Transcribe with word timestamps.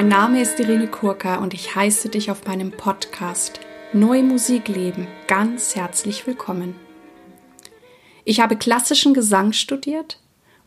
Mein 0.00 0.08
Name 0.08 0.40
ist 0.40 0.58
Irene 0.58 0.88
Kurka 0.88 1.36
und 1.42 1.52
ich 1.52 1.74
heiße 1.74 2.08
dich 2.08 2.30
auf 2.30 2.46
meinem 2.46 2.70
Podcast 2.70 3.60
Neue 3.92 4.22
Musik 4.22 4.68
leben 4.68 5.06
ganz 5.26 5.76
herzlich 5.76 6.26
willkommen. 6.26 6.74
Ich 8.24 8.40
habe 8.40 8.56
klassischen 8.56 9.12
Gesang 9.12 9.52
studiert 9.52 10.18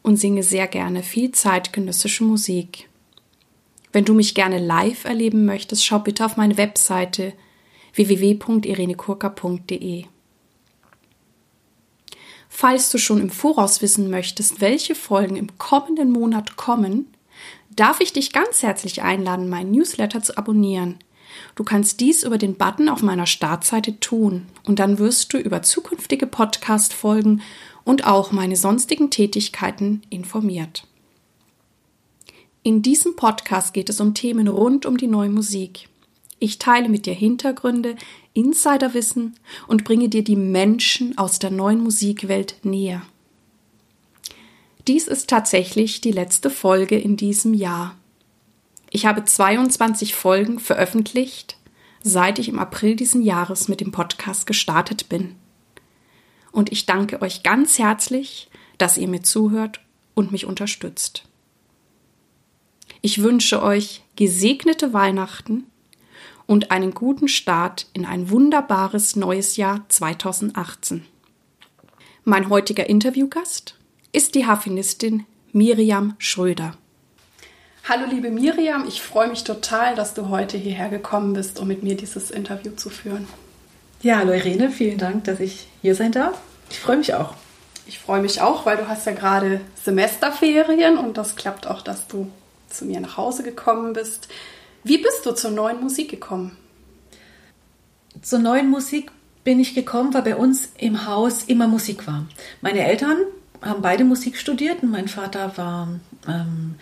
und 0.04 0.18
singe 0.18 0.43
sehr 0.43 0.68
gerne 0.68 1.01
viel 1.01 1.32
zeitgenössische 1.32 2.23
Musik. 2.23 2.88
Wenn 3.91 4.05
du 4.05 4.14
mich 4.14 4.36
gerne 4.36 4.59
live 4.59 5.05
erleben 5.05 5.45
möchtest, 5.45 5.84
schau 5.84 5.97
bitte 5.97 6.27
auf 6.27 6.38
meine 6.38 6.57
Webseite 6.57 7.34
www.irenekurka.de. 7.95 10.05
Falls 12.50 12.91
du 12.91 13.00
schon 13.00 13.20
im 13.20 13.31
Voraus 13.31 13.81
wissen 13.81 14.11
möchtest, 14.11 14.61
welche 14.61 14.93
Folgen 14.93 15.37
im 15.37 15.57
kommenden 15.57 16.11
Monat 16.11 16.56
kommen, 16.56 17.07
darf 17.75 18.00
ich 18.01 18.13
dich 18.13 18.33
ganz 18.33 18.63
herzlich 18.63 19.01
einladen, 19.01 19.50
meinen 19.50 19.71
Newsletter 19.71 20.21
zu 20.21 20.37
abonnieren. 20.37 21.00
Du 21.55 21.64
kannst 21.64 22.00
dies 22.00 22.23
über 22.23 22.37
den 22.37 22.55
Button 22.55 22.89
auf 22.89 23.01
meiner 23.01 23.25
Startseite 23.25 24.00
tun 24.00 24.47
und 24.65 24.79
dann 24.79 25.00
wirst 25.00 25.33
du 25.33 25.37
über 25.37 25.61
zukünftige 25.61 26.28
Podcast-Folgen 26.28 27.41
und 27.83 28.05
auch 28.05 28.31
meine 28.31 28.55
sonstigen 28.55 29.09
Tätigkeiten 29.09 30.01
informiert. 30.09 30.87
In 32.61 32.81
diesem 32.81 33.16
Podcast 33.16 33.73
geht 33.73 33.89
es 33.89 34.00
um 34.00 34.14
Themen 34.14 34.47
rund 34.47 34.86
um 34.86 34.97
die 34.97 35.08
neue 35.08 35.30
Musik. 35.30 35.89
Ich 36.39 36.59
teile 36.59 36.89
mit 36.89 37.05
dir 37.05 37.14
Hintergründe, 37.14 37.95
Insiderwissen 38.33 39.36
und 39.67 39.83
bringe 39.83 40.09
dir 40.09 40.23
die 40.23 40.36
Menschen 40.36 41.17
aus 41.17 41.39
der 41.39 41.52
neuen 41.52 41.81
Musikwelt 41.81 42.55
näher. 42.64 43.02
Dies 44.88 45.08
ist 45.08 45.30
tatsächlich 45.30 46.02
die 46.02 46.12
letzte 46.12 46.50
Folge 46.50 46.98
in 46.98 47.16
diesem 47.16 47.53
Jahr. 47.53 47.95
Ich 48.89 49.06
habe 49.06 49.23
22 49.23 50.14
Folgen 50.14 50.59
veröffentlicht, 50.59 51.58
seit 52.02 52.38
ich 52.38 52.50
im 52.50 52.59
April 52.59 52.98
diesen 52.98 53.22
Jahres 53.22 53.70
mit 53.70 53.80
dem 53.80 53.92
Podcast 53.92 54.45
gestartet 54.45 55.08
bin. 55.08 55.36
Und 56.52 56.72
ich 56.72 56.86
danke 56.86 57.22
euch 57.22 57.44
ganz 57.44 57.80
herzlich, 57.80 58.50
dass 58.78 58.98
ihr 58.98 59.08
mir 59.08 59.23
zuhört 59.23 59.80
und 60.16 60.34
mich 60.34 60.45
unterstützt. 60.45 61.23
Ich 63.02 63.23
wünsche 63.23 63.64
euch 63.64 64.04
gesegnete 64.17 64.92
Weihnachten 64.92 65.64
und 66.45 66.72
einen 66.72 66.94
guten 66.94 67.30
Start 67.30 67.88
in 67.94 68.06
ein 68.06 68.30
wunderbares 68.30 69.16
neues 69.16 69.56
Jahr 69.56 69.86
2018. 69.88 71.06
Mein 72.26 72.50
heutiger 72.50 72.89
Interviewgast 72.89 73.78
ist 74.14 74.36
die 74.36 74.45
Harfenistin 74.45 75.25
Miriam 75.53 76.14
Schröder. 76.19 76.75
Hallo 77.89 78.06
liebe 78.08 78.30
Miriam, 78.30 78.88
ich 78.88 79.02
freue 79.02 79.28
mich 79.28 79.44
total, 79.44 79.95
dass 79.95 80.14
du 80.14 80.30
heute 80.30 80.55
hierher 80.55 80.88
gekommen 80.89 81.33
bist, 81.33 81.59
um 81.59 81.67
mit 81.67 81.81
mir 81.81 81.97
dieses 81.97 82.30
Interview 82.30 82.73
zu 82.73 82.92
führen. 82.92 83.28
Ja, 84.03 84.20
hallo 84.20 84.33
Irene, 84.33 84.70
vielen 84.70 85.00
Dank, 85.00 85.23
dass 85.23 85.39
ich 85.39 85.67
hier 85.81 85.95
sein 85.95 86.11
darf. 86.11 86.39
Ich 86.70 86.80
freue 86.80 86.97
mich 86.97 87.16
auch. 87.16 87.33
Ich 87.88 87.97
freue 87.97 88.22
mich 88.22 88.39
auch, 88.39 88.67
weil 88.67 88.78
du 88.78 88.88
hast 88.88 89.08
ja 89.08 89.14
gerade 89.14 89.61
Semesterferien 89.83 91.00
und 91.00 91.17
das 91.17 91.36
klappt 91.36 91.66
auch, 91.66 91.81
dass 91.81 92.08
du 92.08 92.31
zu 92.70 92.86
mir 92.86 93.00
nach 93.00 93.17
Hause 93.17 93.42
gekommen 93.42 93.94
bist. 93.94 94.27
Wie 94.83 95.00
bist 95.00 95.25
du 95.25 95.31
zur 95.31 95.52
neuen 95.52 95.81
Musik 95.81 96.11
gekommen? 96.11 96.55
Zur 98.22 98.39
neuen 98.39 98.70
Musik 98.70 99.11
bin 99.44 99.59
ich 99.59 99.73
gekommen, 99.73 100.14
weil 100.14 100.22
bei 100.22 100.36
uns 100.36 100.70
im 100.77 101.08
Haus 101.08 101.45
immer 101.45 101.67
Musik 101.67 102.05
war. 102.05 102.27
Meine 102.61 102.86
Eltern 102.86 103.17
haben 103.64 103.81
beide 103.81 104.03
Musik 104.03 104.38
studiert 104.38 104.83
und 104.83 104.92
mein 104.92 105.08
Vater 105.08 105.58
war 105.58 105.88
ähm, 106.28 106.75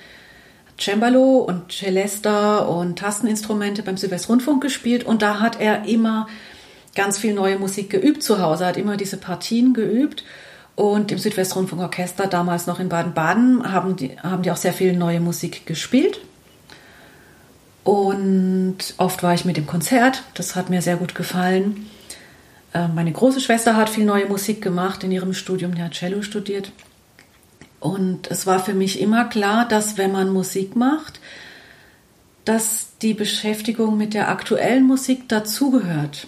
Cembalo 0.79 1.37
und 1.39 1.71
Celesta 1.71 2.59
und 2.59 2.99
Tasteninstrumente 2.99 3.83
beim 3.83 3.97
Südwestrundfunk 3.97 4.61
gespielt 4.61 5.03
und 5.03 5.21
da 5.21 5.39
hat 5.39 5.59
er 5.59 5.85
immer 5.85 6.27
ganz 6.95 7.17
viel 7.17 7.33
neue 7.33 7.57
Musik 7.57 7.89
geübt 7.89 8.23
zu 8.23 8.39
Hause, 8.39 8.65
hat 8.65 8.77
immer 8.77 8.97
diese 8.97 9.17
Partien 9.17 9.73
geübt 9.73 10.23
und 10.75 11.11
im 11.11 11.17
Südwestrundfunk 11.17 11.81
Orchester 11.81 12.27
damals 12.27 12.67
noch 12.67 12.79
in 12.79 12.89
Baden-Baden 12.89 13.71
haben 13.71 13.95
die, 13.95 14.17
haben 14.19 14.41
die 14.41 14.51
auch 14.51 14.57
sehr 14.57 14.73
viel 14.73 14.93
neue 14.93 15.19
Musik 15.19 15.65
gespielt. 15.65 16.21
Und 17.83 18.77
oft 18.97 19.23
war 19.23 19.33
ich 19.33 19.45
mit 19.45 19.57
dem 19.57 19.67
Konzert, 19.67 20.23
das 20.35 20.55
hat 20.55 20.69
mir 20.69 20.81
sehr 20.81 20.97
gut 20.97 21.15
gefallen. 21.15 21.89
Äh, 22.73 22.87
meine 22.87 23.11
große 23.11 23.41
Schwester 23.41 23.75
hat 23.75 23.89
viel 23.89 24.05
neue 24.05 24.27
Musik 24.27 24.61
gemacht 24.61 25.03
in 25.03 25.11
ihrem 25.11 25.33
Studium, 25.33 25.75
die 25.75 25.83
hat 25.83 25.93
Cello 25.93 26.21
studiert. 26.21 26.71
Und 27.79 28.29
es 28.29 28.45
war 28.45 28.63
für 28.63 28.73
mich 28.73 29.01
immer 29.01 29.25
klar, 29.25 29.67
dass 29.67 29.97
wenn 29.97 30.11
man 30.11 30.31
Musik 30.31 30.75
macht, 30.75 31.19
dass 32.45 32.97
die 33.01 33.13
Beschäftigung 33.13 33.97
mit 33.97 34.13
der 34.13 34.29
aktuellen 34.29 34.85
Musik 34.85 35.27
dazugehört. 35.27 36.27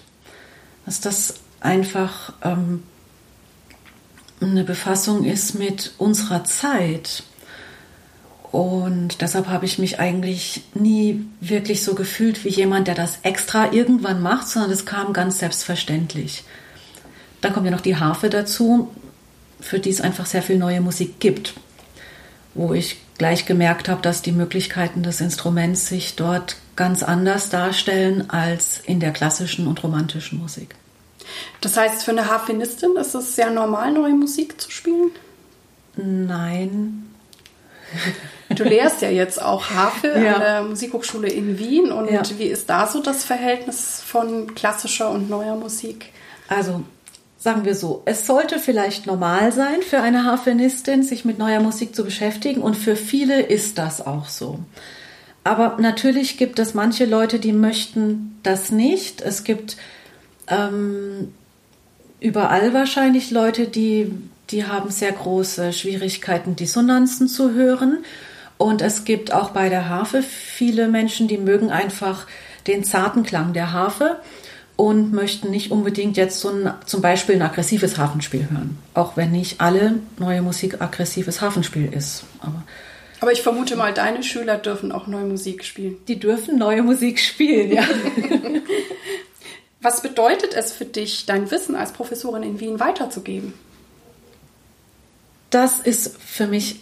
Dass 0.86 1.00
das 1.00 1.36
einfach 1.60 2.34
ähm, 2.42 2.84
eine 4.42 4.64
Befassung 4.64 5.24
ist 5.26 5.56
mit 5.56 5.94
unserer 5.98 6.44
Zeit. 6.44 7.24
Und 8.54 9.22
deshalb 9.22 9.48
habe 9.48 9.66
ich 9.66 9.80
mich 9.80 10.00
eigentlich 10.00 10.62
nie 10.76 11.26
wirklich 11.42 11.84
so 11.84 11.96
gefühlt 11.96 12.46
wie 12.46 12.50
jemand, 12.50 12.88
der 12.88 12.94
das 12.94 13.18
extra 13.24 13.74
irgendwann 13.74 14.22
macht, 14.22 14.48
sondern 14.48 14.70
es 14.70 14.86
kam 14.86 15.12
ganz 15.12 15.40
selbstverständlich. 15.40 16.44
Dann 17.42 17.52
kommt 17.52 17.66
ja 17.66 17.72
noch 17.72 17.82
die 17.82 17.96
Harfe 17.96 18.30
dazu, 18.30 18.94
für 19.60 19.80
die 19.80 19.90
es 19.90 20.02
einfach 20.02 20.28
sehr 20.28 20.44
viel 20.44 20.60
neue 20.60 20.82
Musik 20.82 21.20
gibt, 21.20 21.56
wo 22.54 22.76
ich 22.76 22.98
gleich 23.18 23.48
gemerkt 23.48 23.90
habe, 23.90 24.04
dass 24.04 24.22
die 24.22 24.32
Möglichkeiten 24.32 25.02
des 25.02 25.20
Instruments 25.20 25.88
sich 25.88 26.16
dort 26.16 26.58
ganz 26.76 27.02
anders 27.02 27.50
darstellen 27.50 28.30
als 28.30 28.82
in 28.86 29.00
der 29.00 29.14
klassischen 29.14 29.66
und 29.66 29.82
romantischen 29.82 30.38
Musik. 30.38 30.76
Das 31.60 31.76
heißt, 31.76 32.04
für 32.04 32.12
eine 32.12 32.28
Harfenistin 32.28 32.98
ist 32.98 33.16
es 33.16 33.36
sehr 33.36 33.50
normal, 33.50 33.94
neue 33.94 34.14
Musik 34.14 34.62
zu 34.62 34.70
spielen? 34.70 35.10
Nein, 35.96 37.08
Du 38.56 38.64
lehrst 38.64 39.02
ja 39.02 39.10
jetzt 39.10 39.42
auch 39.42 39.70
Harfe 39.70 40.08
ja. 40.08 40.36
an 40.36 40.42
der 40.42 40.64
Musikhochschule 40.64 41.30
in 41.30 41.60
Wien. 41.60 41.92
Und 41.92 42.10
ja. 42.10 42.22
wie 42.38 42.46
ist 42.46 42.70
da 42.70 42.88
so 42.88 43.02
das 43.02 43.24
Verhältnis 43.24 44.02
von 44.06 44.54
klassischer 44.56 45.10
und 45.10 45.30
neuer 45.30 45.56
Musik? 45.56 46.12
Also 46.48 46.84
sagen 47.38 47.66
wir 47.66 47.76
so, 47.76 48.04
es 48.06 48.26
sollte 48.26 48.60
vielleicht 48.60 49.06
normal 49.06 49.52
sein 49.52 49.82
für 49.82 50.00
eine 50.00 50.24
Harfenistin, 50.24 51.04
sich 51.04 51.26
mit 51.26 51.38
neuer 51.38 51.60
Musik 51.60 51.96
zu 51.96 52.06
beschäftigen. 52.06 52.62
Und 52.62 52.76
für 52.76 52.96
viele 52.96 53.42
ist 53.42 53.78
das 53.78 54.06
auch 54.06 54.28
so. 54.28 54.60
Aber 55.44 55.78
natürlich 55.80 56.38
gibt 56.38 56.60
es 56.60 56.74
manche 56.74 57.06
Leute, 57.06 57.40
die 57.40 57.52
möchten 57.52 58.40
das 58.44 58.72
nicht. 58.72 59.22
Es 59.22 59.44
gibt 59.44 59.76
ähm, 60.48 61.34
überall 62.22 62.74
wahrscheinlich 62.74 63.30
Leute, 63.30 63.68
die, 63.68 64.12
die 64.50 64.66
haben 64.66 64.90
sehr 64.90 65.12
große 65.12 65.74
Schwierigkeiten, 65.74 66.56
Dissonanzen 66.56 67.28
zu 67.28 67.52
hören. 67.52 68.06
Und 68.58 68.82
es 68.82 69.06
gibt 69.06 69.34
auch 69.34 69.50
bei 69.50 69.70
der 69.70 69.90
Harfe 69.90 70.22
viele 70.22 70.88
Menschen, 70.88 71.28
die 71.28 71.38
mögen 71.38 71.70
einfach 71.70 72.28
den 72.68 72.84
zarten 72.84 73.24
Klang 73.24 73.54
der 73.54 73.74
Harfe 73.74 74.20
und 74.76 75.14
möchten 75.14 75.52
nicht 75.52 75.72
unbedingt 75.72 76.18
jetzt 76.18 76.40
so 76.40 76.50
ein, 76.50 76.74
zum 76.86 77.02
Beispiel 77.02 77.36
ein 77.36 77.42
aggressives 77.42 77.98
Hafenspiel 77.98 78.48
hören. 78.50 78.78
Auch 78.94 79.18
wenn 79.18 79.32
nicht 79.32 79.62
alle 79.62 80.00
neue 80.18 80.42
Musik 80.42 80.82
aggressives 80.82 81.42
Hafenspiel 81.42 81.94
ist. 81.94 82.24
Aber, 82.40 82.64
Aber 83.20 83.32
ich 83.32 83.42
vermute 83.42 83.76
mal, 83.76 83.94
deine 83.94 84.24
Schüler 84.24 84.58
dürfen 84.58 84.92
auch 84.92 85.08
neue 85.08 85.26
Musik 85.26 85.64
spielen. 85.64 85.98
Die 86.08 86.20
dürfen 86.20 86.58
neue 86.58 86.82
Musik 86.84 87.20
spielen, 87.20 87.72
ja. 87.72 87.84
Was 89.82 90.02
bedeutet 90.02 90.54
es 90.54 90.72
für 90.72 90.86
dich, 90.86 91.26
dein 91.26 91.52
Wissen 91.52 91.76
als 91.76 91.92
Professorin 91.92 92.42
in 92.42 92.60
Wien 92.62 92.80
weiterzugeben? 92.80 93.54
Das 95.50 95.80
ist 95.80 96.18
für 96.20 96.48
mich 96.48 96.80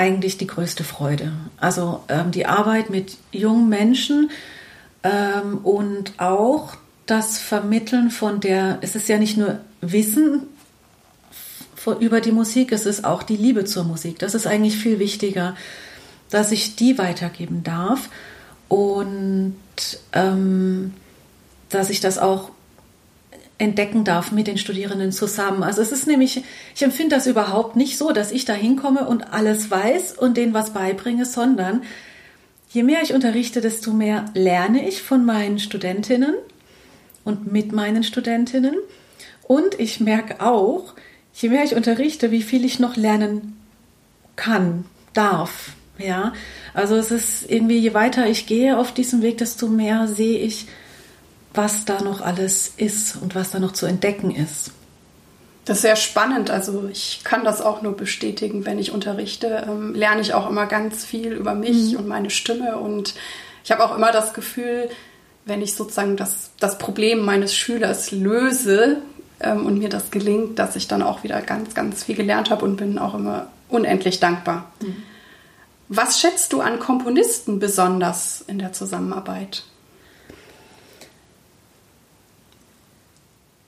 eigentlich 0.00 0.38
die 0.38 0.46
größte 0.46 0.82
Freude. 0.82 1.32
Also 1.58 2.02
ähm, 2.08 2.30
die 2.30 2.46
Arbeit 2.46 2.88
mit 2.88 3.18
jungen 3.32 3.68
Menschen 3.68 4.30
ähm, 5.02 5.58
und 5.58 6.18
auch 6.18 6.74
das 7.04 7.38
Vermitteln 7.38 8.10
von 8.10 8.40
der, 8.40 8.78
es 8.80 8.96
ist 8.96 9.10
ja 9.10 9.18
nicht 9.18 9.36
nur 9.36 9.60
Wissen 9.82 10.44
über 12.00 12.22
die 12.22 12.32
Musik, 12.32 12.72
es 12.72 12.86
ist 12.86 13.04
auch 13.04 13.22
die 13.22 13.36
Liebe 13.36 13.66
zur 13.66 13.84
Musik. 13.84 14.18
Das 14.18 14.34
ist 14.34 14.46
eigentlich 14.46 14.76
viel 14.78 14.98
wichtiger, 14.98 15.54
dass 16.30 16.50
ich 16.50 16.76
die 16.76 16.96
weitergeben 16.96 17.62
darf 17.62 18.08
und 18.68 19.54
ähm, 20.14 20.94
dass 21.68 21.90
ich 21.90 22.00
das 22.00 22.16
auch 22.16 22.52
entdecken 23.60 24.04
darf 24.04 24.32
mit 24.32 24.46
den 24.46 24.56
Studierenden 24.56 25.12
zusammen. 25.12 25.62
Also 25.62 25.82
es 25.82 25.92
ist 25.92 26.06
nämlich, 26.06 26.42
ich 26.74 26.82
empfinde 26.82 27.14
das 27.14 27.26
überhaupt 27.26 27.76
nicht 27.76 27.98
so, 27.98 28.10
dass 28.10 28.32
ich 28.32 28.46
da 28.46 28.54
hinkomme 28.54 29.06
und 29.06 29.32
alles 29.34 29.70
weiß 29.70 30.16
und 30.16 30.38
denen 30.38 30.54
was 30.54 30.72
beibringe, 30.72 31.26
sondern 31.26 31.82
je 32.70 32.82
mehr 32.82 33.02
ich 33.02 33.12
unterrichte, 33.12 33.60
desto 33.60 33.92
mehr 33.92 34.24
lerne 34.32 34.88
ich 34.88 35.02
von 35.02 35.26
meinen 35.26 35.58
Studentinnen 35.58 36.34
und 37.24 37.52
mit 37.52 37.72
meinen 37.72 38.02
Studentinnen. 38.02 38.76
Und 39.42 39.78
ich 39.78 40.00
merke 40.00 40.40
auch, 40.40 40.94
je 41.34 41.50
mehr 41.50 41.64
ich 41.64 41.74
unterrichte, 41.74 42.30
wie 42.30 42.42
viel 42.42 42.64
ich 42.64 42.78
noch 42.78 42.96
lernen 42.96 43.58
kann, 44.36 44.86
darf. 45.12 45.72
Ja, 45.98 46.32
also 46.72 46.96
es 46.96 47.10
ist 47.10 47.50
irgendwie, 47.50 47.78
je 47.78 47.92
weiter 47.92 48.26
ich 48.26 48.46
gehe 48.46 48.78
auf 48.78 48.94
diesem 48.94 49.20
Weg, 49.20 49.36
desto 49.36 49.68
mehr 49.68 50.08
sehe 50.08 50.38
ich, 50.38 50.66
was 51.54 51.84
da 51.84 52.00
noch 52.00 52.20
alles 52.20 52.72
ist 52.76 53.16
und 53.16 53.34
was 53.34 53.50
da 53.50 53.58
noch 53.58 53.72
zu 53.72 53.86
entdecken 53.86 54.30
ist. 54.30 54.72
Das 55.64 55.78
ist 55.78 55.82
sehr 55.82 55.96
spannend. 55.96 56.50
Also 56.50 56.88
ich 56.90 57.20
kann 57.24 57.44
das 57.44 57.60
auch 57.60 57.82
nur 57.82 57.96
bestätigen, 57.96 58.64
wenn 58.64 58.78
ich 58.78 58.92
unterrichte, 58.92 59.66
ähm, 59.68 59.94
lerne 59.94 60.20
ich 60.20 60.34
auch 60.34 60.48
immer 60.48 60.66
ganz 60.66 61.04
viel 61.04 61.32
über 61.32 61.54
mich 61.54 61.92
mhm. 61.92 61.98
und 61.98 62.08
meine 62.08 62.30
Stimme. 62.30 62.76
Und 62.76 63.14
ich 63.62 63.70
habe 63.70 63.84
auch 63.84 63.96
immer 63.96 64.10
das 64.10 64.32
Gefühl, 64.32 64.88
wenn 65.44 65.62
ich 65.62 65.74
sozusagen 65.74 66.16
das, 66.16 66.50
das 66.58 66.78
Problem 66.78 67.24
meines 67.24 67.54
Schülers 67.54 68.10
löse 68.10 68.98
ähm, 69.40 69.66
und 69.66 69.78
mir 69.78 69.88
das 69.88 70.10
gelingt, 70.10 70.58
dass 70.58 70.76
ich 70.76 70.88
dann 70.88 71.02
auch 71.02 71.24
wieder 71.24 71.40
ganz, 71.42 71.74
ganz 71.74 72.04
viel 72.04 72.16
gelernt 72.16 72.50
habe 72.50 72.64
und 72.64 72.76
bin 72.76 72.98
auch 72.98 73.14
immer 73.14 73.48
unendlich 73.68 74.20
dankbar. 74.20 74.70
Mhm. 74.80 75.02
Was 75.88 76.20
schätzt 76.20 76.52
du 76.52 76.60
an 76.60 76.78
Komponisten 76.78 77.58
besonders 77.58 78.44
in 78.46 78.58
der 78.58 78.72
Zusammenarbeit? 78.72 79.64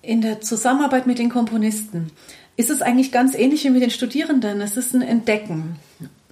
In 0.02 0.20
der 0.20 0.40
Zusammenarbeit 0.40 1.06
mit 1.06 1.18
den 1.18 1.30
Komponisten 1.30 2.10
ist 2.56 2.70
es 2.70 2.82
eigentlich 2.82 3.12
ganz 3.12 3.34
ähnlich 3.34 3.64
wie 3.64 3.70
mit 3.70 3.82
den 3.82 3.90
Studierenden. 3.90 4.60
Es 4.60 4.76
ist 4.76 4.94
ein 4.94 5.02
Entdecken. 5.02 5.76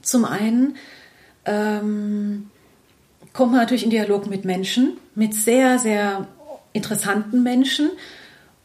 Zum 0.03 0.25
einen 0.25 0.77
ähm, 1.45 2.51
kommt 3.33 3.53
man 3.53 3.61
natürlich 3.61 3.85
in 3.85 3.91
Dialog 3.91 4.29
mit 4.29 4.45
Menschen, 4.45 4.97
mit 5.15 5.35
sehr, 5.35 5.79
sehr 5.79 6.27
interessanten 6.73 7.43
Menschen 7.43 7.91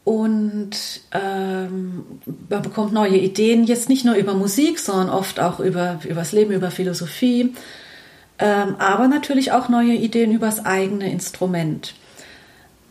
und 0.04 0.70
ähm, 1.12 2.04
man 2.48 2.62
bekommt 2.62 2.92
neue 2.92 3.16
Ideen, 3.16 3.64
jetzt 3.64 3.88
nicht 3.88 4.04
nur 4.04 4.14
über 4.14 4.34
Musik, 4.34 4.78
sondern 4.78 5.10
oft 5.10 5.40
auch 5.40 5.58
über, 5.58 5.98
über 6.04 6.20
das 6.20 6.32
Leben, 6.32 6.52
über 6.52 6.70
Philosophie, 6.70 7.54
ähm, 8.38 8.76
aber 8.78 9.08
natürlich 9.08 9.50
auch 9.50 9.68
neue 9.68 9.94
Ideen 9.94 10.30
über 10.32 10.46
das 10.46 10.64
eigene 10.64 11.10
Instrument. 11.10 11.94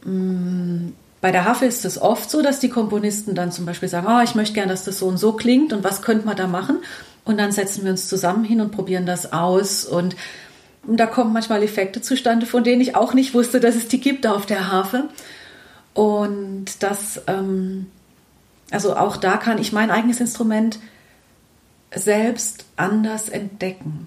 Mm, 0.04 0.90
bei 1.26 1.32
der 1.32 1.46
Harfe 1.46 1.66
ist 1.66 1.86
es 1.86 2.00
oft 2.00 2.30
so, 2.30 2.44
dass 2.44 2.60
die 2.60 2.70
Komponisten 2.70 3.34
dann 3.34 3.52
zum 3.52 3.66
Beispiel 3.66 3.90
sagen, 3.90 4.06
oh, 4.08 4.22
ich 4.24 4.36
möchte 4.36 4.54
gerne, 4.54 4.70
dass 4.70 4.84
das 4.84 5.00
so 5.00 5.08
und 5.08 5.18
so 5.18 5.34
klingt 5.34 5.74
und 5.74 5.84
was 5.84 6.04
könnte 6.04 6.28
man 6.28 6.38
da 6.38 6.46
machen? 6.46 6.84
Und 7.24 7.40
dann 7.40 7.52
setzen 7.52 7.84
wir 7.84 7.90
uns 7.90 8.08
zusammen 8.08 8.44
hin 8.44 8.62
und 8.62 8.72
probieren 8.72 9.08
das 9.08 9.34
aus 9.34 9.86
und 9.86 10.16
und 10.86 10.98
da 10.98 11.08
kommen 11.08 11.34
manchmal 11.34 11.64
Effekte 11.64 12.00
zustande, 12.00 12.46
von 12.46 12.64
denen 12.64 12.80
ich 12.80 12.96
auch 12.96 13.16
nicht 13.16 13.34
wusste, 13.34 13.60
dass 13.60 13.74
es 13.74 13.88
die 13.88 14.00
gibt 14.00 14.28
auf 14.28 14.46
der 14.46 14.72
Harfe. 14.72 15.06
Und 15.96 16.84
das, 16.84 17.20
ähm, 17.26 17.88
also 18.70 18.96
auch 18.96 19.18
da 19.18 19.38
kann 19.38 19.58
ich 19.58 19.74
mein 19.74 19.90
eigenes 19.90 20.20
Instrument 20.20 20.78
selbst 21.92 22.66
anders 22.76 23.30
entdecken. 23.30 24.06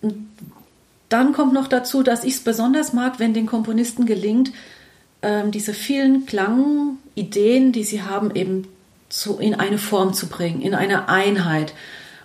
Und 0.00 0.28
dann 1.08 1.32
kommt 1.32 1.54
noch 1.54 1.66
dazu, 1.66 2.04
dass 2.04 2.22
ich 2.22 2.34
es 2.34 2.44
besonders 2.44 2.92
mag, 2.92 3.18
wenn 3.18 3.34
den 3.34 3.46
Komponisten 3.46 4.06
gelingt, 4.06 4.52
ähm, 5.26 5.50
diese 5.50 5.74
vielen 5.74 6.24
Klangideen, 6.24 7.72
die 7.72 7.82
sie 7.82 8.02
haben, 8.02 8.34
eben 8.34 8.68
zu, 9.08 9.38
in 9.38 9.54
eine 9.54 9.78
Form 9.78 10.14
zu 10.14 10.28
bringen, 10.28 10.62
in 10.62 10.72
eine 10.72 11.08
Einheit. 11.08 11.74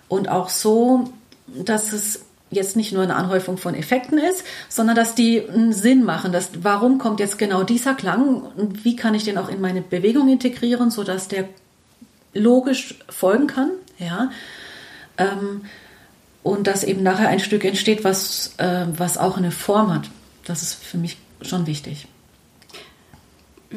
Und 0.08 0.28
auch 0.28 0.48
so, 0.48 1.10
dass 1.48 1.92
es 1.92 2.24
jetzt 2.50 2.76
nicht 2.76 2.92
nur 2.92 3.02
eine 3.02 3.16
Anhäufung 3.16 3.56
von 3.56 3.74
Effekten 3.74 4.18
ist, 4.18 4.44
sondern 4.68 4.94
dass 4.94 5.16
die 5.16 5.42
einen 5.42 5.72
Sinn 5.72 6.04
machen. 6.04 6.30
Dass, 6.30 6.50
warum 6.62 6.98
kommt 6.98 7.18
jetzt 7.18 7.38
genau 7.38 7.64
dieser 7.64 7.94
Klang 7.94 8.42
und 8.56 8.84
wie 8.84 8.94
kann 8.94 9.14
ich 9.14 9.24
den 9.24 9.38
auch 9.38 9.48
in 9.48 9.60
meine 9.60 9.82
Bewegung 9.82 10.28
integrieren, 10.28 10.90
sodass 10.90 11.26
der 11.26 11.48
logisch 12.34 12.94
folgen 13.08 13.48
kann. 13.48 13.70
Ja. 13.98 14.30
Ähm, 15.18 15.62
und 16.44 16.66
dass 16.66 16.84
eben 16.84 17.02
nachher 17.02 17.28
ein 17.28 17.40
Stück 17.40 17.64
entsteht, 17.64 18.04
was, 18.04 18.54
äh, 18.58 18.86
was 18.96 19.18
auch 19.18 19.36
eine 19.36 19.50
Form 19.50 19.92
hat. 19.92 20.08
Das 20.44 20.62
ist 20.62 20.74
für 20.74 20.98
mich 20.98 21.16
schon 21.40 21.66
wichtig. 21.66 22.06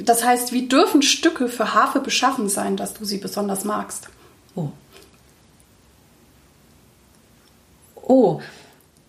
Das 0.04 0.24
heißt, 0.24 0.52
wie 0.52 0.68
dürfen 0.68 1.02
Stücke 1.02 1.48
für 1.48 1.74
Harfe 1.74 2.00
beschaffen 2.00 2.50
sein, 2.50 2.76
dass 2.76 2.94
du 2.94 3.06
sie 3.06 3.18
besonders 3.18 3.64
magst? 3.64 4.10
Oh. 4.56 4.72
Oh, 7.96 8.42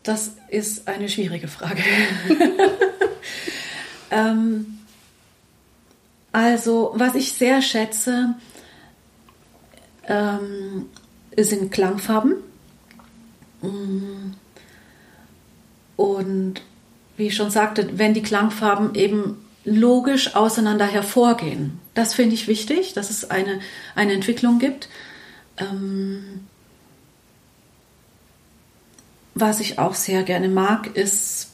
das 0.03 0.33
ist 0.49 0.87
eine 0.87 1.09
schwierige 1.09 1.49
Frage. 1.49 1.83
ähm, 4.11 4.79
also, 6.33 6.93
was 6.95 7.15
ich 7.15 7.33
sehr 7.33 7.61
schätze, 7.63 8.35
ähm, 10.07 10.87
sind 11.37 11.73
Klangfarben. 11.73 12.37
Mm. 13.63 14.35
Und 15.97 16.63
wie 17.17 17.29
ich 17.29 17.37
schon 17.37 17.51
sagte, 17.51 17.99
wenn 17.99 18.15
die 18.15 18.23
Klangfarben 18.23 18.95
eben 18.95 19.46
logisch 19.67 20.35
auseinander 20.35 20.87
hervorgehen. 20.87 21.79
Das 21.95 22.15
finde 22.15 22.35
ich 22.35 22.49
wichtig, 22.49 22.95
dass 22.95 23.11
es 23.11 23.31
eine, 23.31 23.61
eine 23.95 24.13
Entwicklung 24.13 24.59
gibt. 24.59 24.89
Ähm, 25.59 26.47
was 29.35 29.61
ich 29.61 29.79
auch 29.79 29.95
sehr 29.95 30.23
gerne 30.23 30.49
mag, 30.49 30.97
ist, 30.97 31.51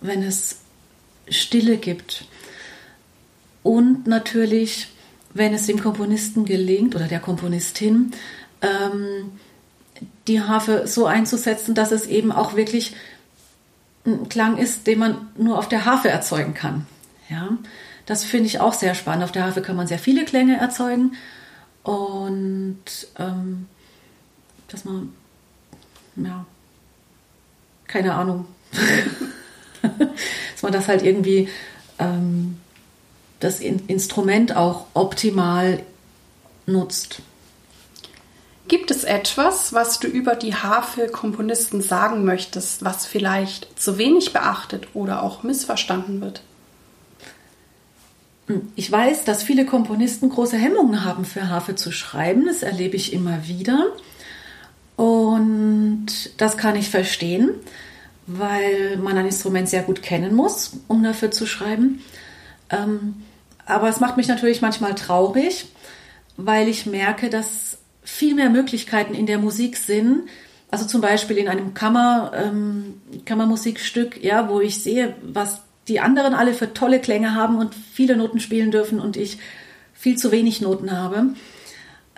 wenn 0.00 0.22
es 0.22 0.58
Stille 1.28 1.78
gibt. 1.78 2.26
Und 3.62 4.06
natürlich, 4.06 4.88
wenn 5.32 5.54
es 5.54 5.66
dem 5.66 5.80
Komponisten 5.80 6.44
gelingt 6.44 6.94
oder 6.94 7.06
der 7.06 7.20
Komponistin, 7.20 8.12
ähm, 8.60 9.32
die 10.26 10.42
Harfe 10.42 10.86
so 10.86 11.06
einzusetzen, 11.06 11.74
dass 11.74 11.92
es 11.92 12.06
eben 12.06 12.32
auch 12.32 12.56
wirklich 12.56 12.94
ein 14.04 14.28
Klang 14.28 14.58
ist, 14.58 14.86
den 14.86 14.98
man 14.98 15.28
nur 15.38 15.58
auf 15.58 15.68
der 15.68 15.84
Harfe 15.84 16.08
erzeugen 16.08 16.52
kann. 16.52 16.86
Ja, 17.28 17.48
das 18.06 18.24
finde 18.24 18.46
ich 18.46 18.60
auch 18.60 18.74
sehr 18.74 18.94
spannend. 18.94 19.24
Auf 19.24 19.32
der 19.32 19.44
Harfe 19.44 19.62
kann 19.62 19.76
man 19.76 19.86
sehr 19.86 19.98
viele 19.98 20.24
Klänge 20.24 20.58
erzeugen 20.58 21.16
und 21.82 22.84
ähm, 23.18 23.66
dass 24.68 24.84
man 24.84 25.12
ja 26.16 26.44
keine 27.86 28.14
Ahnung, 28.14 28.46
dass 29.82 30.62
man 30.62 30.72
das 30.72 30.88
halt 30.88 31.02
irgendwie 31.02 31.48
ähm, 31.98 32.58
das 33.40 33.60
In 33.60 33.86
Instrument 33.86 34.56
auch 34.56 34.86
optimal 34.94 35.82
nutzt. 36.66 37.20
Gibt 38.66 38.90
es 38.90 39.04
etwas, 39.04 39.74
was 39.74 40.00
du 40.00 40.08
über 40.08 40.34
die 40.34 40.54
Harfe-Komponisten 40.54 41.82
sagen 41.82 42.24
möchtest, 42.24 42.82
was 42.84 43.04
vielleicht 43.04 43.78
zu 43.78 43.98
wenig 43.98 44.32
beachtet 44.32 44.88
oder 44.94 45.22
auch 45.22 45.42
missverstanden 45.42 46.22
wird? 46.22 46.42
Ich 48.76 48.92
weiß, 48.92 49.24
dass 49.24 49.42
viele 49.42 49.64
Komponisten 49.64 50.28
große 50.28 50.56
Hemmungen 50.56 51.04
haben, 51.04 51.24
für 51.24 51.48
Harfe 51.48 51.74
zu 51.76 51.92
schreiben. 51.92 52.44
Das 52.46 52.62
erlebe 52.62 52.96
ich 52.96 53.12
immer 53.12 53.46
wieder. 53.48 53.86
Und 54.96 56.06
das 56.36 56.56
kann 56.56 56.76
ich 56.76 56.90
verstehen, 56.90 57.50
weil 58.26 58.96
man 58.98 59.16
ein 59.16 59.26
Instrument 59.26 59.68
sehr 59.68 59.82
gut 59.82 60.02
kennen 60.02 60.34
muss, 60.34 60.72
um 60.88 61.02
dafür 61.02 61.30
zu 61.30 61.46
schreiben. 61.46 62.00
Ähm, 62.70 63.22
aber 63.66 63.88
es 63.88 64.00
macht 64.00 64.16
mich 64.16 64.28
natürlich 64.28 64.60
manchmal 64.60 64.94
traurig, 64.94 65.66
weil 66.36 66.68
ich 66.68 66.86
merke, 66.86 67.30
dass 67.30 67.78
viel 68.02 68.34
mehr 68.34 68.50
Möglichkeiten 68.50 69.14
in 69.14 69.26
der 69.26 69.38
Musik 69.38 69.78
sind. 69.78 70.28
Also 70.70 70.86
zum 70.86 71.00
Beispiel 71.00 71.38
in 71.38 71.48
einem 71.48 71.72
Kammer, 71.72 72.32
ähm, 72.34 73.00
Kammermusikstück, 73.24 74.22
ja, 74.22 74.48
wo 74.48 74.60
ich 74.60 74.82
sehe, 74.82 75.14
was 75.22 75.62
die 75.88 76.00
anderen 76.00 76.34
alle 76.34 76.54
für 76.54 76.72
tolle 76.72 77.00
Klänge 77.00 77.34
haben 77.34 77.58
und 77.58 77.74
viele 77.74 78.16
Noten 78.16 78.40
spielen 78.40 78.70
dürfen 78.70 79.00
und 79.00 79.16
ich 79.16 79.38
viel 79.92 80.16
zu 80.16 80.32
wenig 80.32 80.60
Noten 80.60 80.92
habe. 80.92 81.26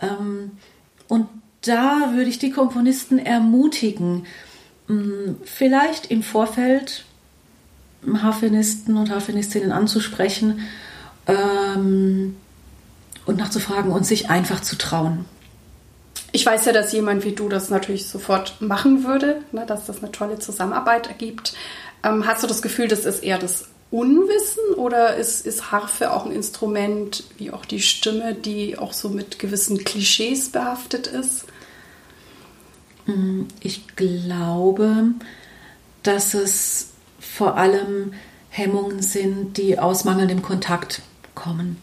Ähm, 0.01 0.53
und 1.09 1.29
da 1.63 2.13
würde 2.15 2.31
ich 2.31 2.39
die 2.39 2.51
Komponisten 2.51 3.19
ermutigen, 3.19 4.27
mm, 4.89 5.35
vielleicht 5.45 6.11
im 6.11 6.23
Vorfeld 6.23 7.05
Harfenisten 8.23 8.97
und 8.97 9.11
Harfenistinnen 9.11 9.73
anzusprechen 9.73 10.61
ähm, 11.27 12.37
und 13.25 13.37
nachzufragen 13.39 13.91
und 13.91 14.07
sich 14.07 14.31
einfach 14.31 14.61
zu 14.61 14.77
trauen. 14.77 15.25
Ich 16.33 16.45
weiß 16.45 16.67
ja, 16.67 16.73
dass 16.73 16.93
jemand 16.93 17.25
wie 17.25 17.33
du 17.33 17.49
das 17.49 17.71
natürlich 17.71 18.09
sofort 18.09 18.61
machen 18.61 19.05
würde, 19.05 19.43
ne, 19.53 19.65
dass 19.67 19.87
das 19.87 20.03
eine 20.03 20.13
tolle 20.13 20.39
Zusammenarbeit 20.39 21.09
ergibt. 21.09 21.55
Ähm, 22.07 22.27
hast 22.27 22.43
du 22.43 22.47
das 22.47 22.63
Gefühl, 22.63 22.89
das 22.89 23.05
ist 23.05 23.23
eher 23.23 23.39
das 23.39 23.69
Unwissen 23.91 24.75
oder 24.77 25.17
ist, 25.17 25.47
ist 25.47 25.73
Harfe 25.73 26.13
auch 26.13 26.27
ein 26.27 26.33
Instrument, 26.33 27.25
wie 27.39 27.51
auch 27.51 27.65
die 27.65 27.81
Stimme, 27.81 28.35
die 28.35 28.79
auch 28.79 28.93
so 28.93 29.09
mit 29.09 29.39
gewissen 29.39 29.85
Klischees 29.85 30.51
behaftet 30.51 31.07
ist? 31.07 31.47
Mm, 33.07 33.43
ich 33.61 33.97
glaube, 33.97 35.05
dass 36.03 36.35
es 36.35 36.91
vor 37.21 37.57
allem 37.57 38.13
Hemmungen 38.51 39.03
sind, 39.03 39.57
die 39.57 39.79
aus 39.79 40.05
mangelndem 40.05 40.43
Kontakt 40.43 41.03
kommen. 41.35 41.77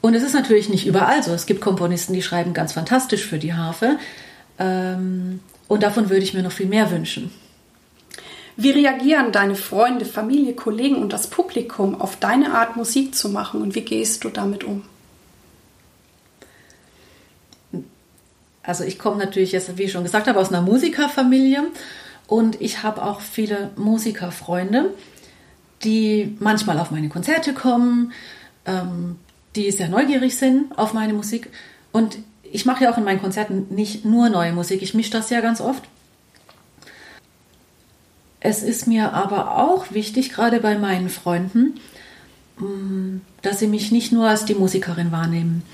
Und 0.00 0.14
es 0.14 0.22
ist 0.22 0.34
natürlich 0.34 0.68
nicht 0.68 0.86
überall 0.86 1.22
so. 1.22 1.32
Es 1.32 1.46
gibt 1.46 1.60
Komponisten, 1.60 2.12
die 2.12 2.22
schreiben 2.22 2.54
ganz 2.54 2.72
fantastisch 2.72 3.24
für 3.24 3.38
die 3.38 3.54
Harfe. 3.54 3.98
Ähm, 4.58 5.40
und 5.68 5.82
davon 5.82 6.10
würde 6.10 6.22
ich 6.22 6.34
mir 6.34 6.42
noch 6.42 6.52
viel 6.52 6.66
mehr 6.66 6.90
wünschen. 6.90 7.30
Wie 8.56 8.70
reagieren 8.70 9.32
deine 9.32 9.54
Freunde, 9.54 10.06
Familie, 10.06 10.54
Kollegen 10.54 10.96
und 10.96 11.12
das 11.12 11.28
Publikum 11.28 12.00
auf 12.00 12.16
deine 12.16 12.54
Art 12.54 12.76
Musik 12.76 13.14
zu 13.14 13.28
machen 13.28 13.60
und 13.60 13.74
wie 13.74 13.82
gehst 13.82 14.24
du 14.24 14.30
damit 14.30 14.64
um? 14.64 14.82
Also 18.62 18.82
ich 18.82 18.98
komme 18.98 19.18
natürlich 19.18 19.52
jetzt, 19.52 19.76
wie 19.76 19.84
ich 19.84 19.92
schon 19.92 20.02
gesagt 20.02 20.26
habe, 20.26 20.40
aus 20.40 20.48
einer 20.48 20.62
Musikerfamilie 20.62 21.64
und 22.26 22.60
ich 22.60 22.82
habe 22.82 23.04
auch 23.04 23.20
viele 23.20 23.70
Musikerfreunde, 23.76 24.94
die 25.84 26.36
manchmal 26.40 26.80
auf 26.80 26.90
meine 26.90 27.10
Konzerte 27.10 27.52
kommen, 27.52 28.12
ähm, 28.64 29.18
die 29.54 29.70
sehr 29.70 29.88
neugierig 29.88 30.36
sind 30.36 30.76
auf 30.78 30.94
meine 30.94 31.12
Musik. 31.12 31.50
Und 31.92 32.18
ich 32.42 32.64
mache 32.64 32.84
ja 32.84 32.92
auch 32.92 32.98
in 32.98 33.04
meinen 33.04 33.20
Konzerten 33.20 33.66
nicht 33.70 34.04
nur 34.04 34.30
neue 34.30 34.52
Musik, 34.52 34.82
ich 34.82 34.94
mische 34.94 35.10
das 35.10 35.30
ja 35.30 35.40
ganz 35.40 35.60
oft. 35.60 35.84
Es 38.46 38.62
ist 38.62 38.86
mir 38.86 39.12
aber 39.12 39.56
auch 39.58 39.90
wichtig, 39.90 40.30
gerade 40.30 40.60
bei 40.60 40.78
meinen 40.78 41.08
Freunden, 41.08 41.80
mm, 42.58 43.16
dass 43.42 43.58
sie 43.58 43.66
mich 43.66 43.90
nicht 43.90 44.12
nur 44.12 44.28
als 44.28 44.44
die 44.44 44.54
Musikerin 44.54 45.10
wahrnehmen. 45.10 45.64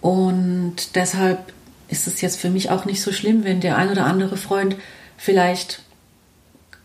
Und 0.00 0.96
deshalb 0.96 1.52
ist 1.86 2.08
es 2.08 2.22
jetzt 2.22 2.40
für 2.40 2.50
mich 2.50 2.70
auch 2.70 2.86
nicht 2.86 3.00
so 3.00 3.12
schlimm, 3.12 3.44
wenn 3.44 3.60
der 3.60 3.76
ein 3.76 3.88
oder 3.88 4.04
andere 4.06 4.36
Freund 4.36 4.74
vielleicht 5.16 5.82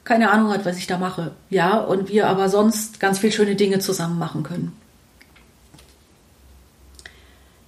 keine 0.04 0.30
Ahnung 0.30 0.52
hat, 0.52 0.66
was 0.66 0.78
ich 0.78 0.86
da 0.86 1.00
mache. 1.00 1.32
Ja, 1.50 1.80
und 1.80 2.10
wir 2.10 2.28
aber 2.28 2.48
sonst 2.48 3.00
ganz 3.00 3.18
viele 3.18 3.34
schöne 3.34 3.56
Dinge 3.56 3.80
zusammen 3.80 4.20
machen 4.20 4.44
können. 4.44 4.72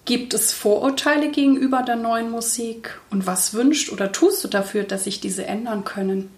Gibt 0.05 0.36
es 0.36 0.53
Vorurteile 0.53 1.31
gegenüber 1.31 1.81
der 1.81 1.95
neuen 1.95 2.29
Musik? 2.29 3.01
Und 3.09 3.25
was 3.25 3.55
wünscht 3.55 3.91
oder 3.91 4.12
tust 4.12 4.43
du 4.43 4.47
dafür, 4.47 4.83
dass 4.83 5.05
sich 5.05 5.19
diese 5.19 5.47
ändern 5.47 5.83
können? 5.83 6.29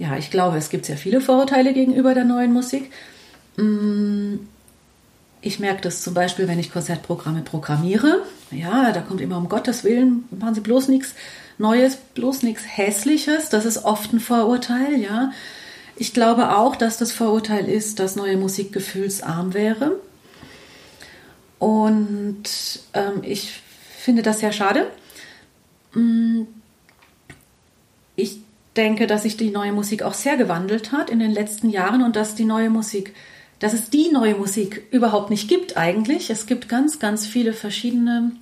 Ja, 0.00 0.16
ich 0.16 0.30
glaube, 0.30 0.56
es 0.56 0.70
gibt 0.70 0.86
sehr 0.86 0.96
viele 0.96 1.20
Vorurteile 1.20 1.74
gegenüber 1.74 2.14
der 2.14 2.24
neuen 2.24 2.54
Musik. 2.54 2.90
Mm, 3.58 4.36
ich 5.42 5.60
merke 5.60 5.82
das 5.82 6.00
zum 6.00 6.14
Beispiel, 6.14 6.48
wenn 6.48 6.58
ich 6.58 6.72
Konzertprogramme 6.72 7.42
programmiere. 7.42 8.22
Ja, 8.50 8.92
da 8.92 9.02
kommt 9.02 9.20
immer 9.20 9.36
um 9.36 9.50
Gottes 9.50 9.84
Willen, 9.84 10.24
machen 10.30 10.54
Sie 10.54 10.62
bloß 10.62 10.88
nichts 10.88 11.14
Neues, 11.58 11.96
bloß 12.14 12.44
nichts 12.44 12.62
Hässliches. 12.66 13.50
Das 13.50 13.66
ist 13.66 13.84
oft 13.84 14.14
ein 14.14 14.20
Vorurteil, 14.20 14.98
ja. 14.98 15.32
Ich 15.96 16.14
glaube 16.14 16.56
auch, 16.56 16.76
dass 16.76 16.96
das 16.96 17.12
Vorurteil 17.12 17.68
ist, 17.68 17.98
dass 17.98 18.16
neue 18.16 18.38
Musik 18.38 18.72
gefühlsarm 18.72 19.52
wäre. 19.52 20.00
Und 21.58 22.44
ähm, 22.94 23.20
ich 23.20 23.60
finde 23.98 24.22
das 24.22 24.40
sehr 24.40 24.52
schade. 24.52 24.86
Denke, 28.76 29.06
dass 29.06 29.22
sich 29.24 29.36
die 29.36 29.50
neue 29.50 29.72
Musik 29.72 30.02
auch 30.02 30.14
sehr 30.14 30.36
gewandelt 30.36 30.92
hat 30.92 31.10
in 31.10 31.18
den 31.18 31.32
letzten 31.32 31.70
Jahren 31.70 32.02
und 32.02 32.16
dass 32.16 32.34
die 32.34 32.44
neue 32.44 32.70
Musik, 32.70 33.14
dass 33.58 33.72
es 33.72 33.90
die 33.90 34.10
neue 34.12 34.36
Musik 34.36 34.86
überhaupt 34.90 35.30
nicht 35.30 35.48
gibt 35.48 35.76
eigentlich. 35.76 36.30
Es 36.30 36.46
gibt 36.46 36.68
ganz, 36.68 36.98
ganz 36.98 37.26
viele 37.26 37.52
verschiedene 37.52 38.32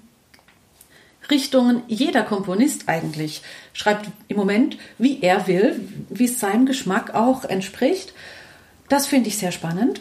Richtungen. 1.30 1.82
Jeder 1.88 2.22
Komponist 2.22 2.88
eigentlich 2.88 3.42
schreibt 3.72 4.08
im 4.28 4.36
Moment, 4.36 4.76
wie 4.98 5.20
er 5.22 5.46
will, 5.46 5.80
wie 6.08 6.26
es 6.26 6.40
seinem 6.40 6.66
Geschmack 6.66 7.14
auch 7.14 7.44
entspricht. 7.44 8.12
Das 8.88 9.06
finde 9.06 9.28
ich 9.28 9.38
sehr 9.38 9.52
spannend. 9.52 10.00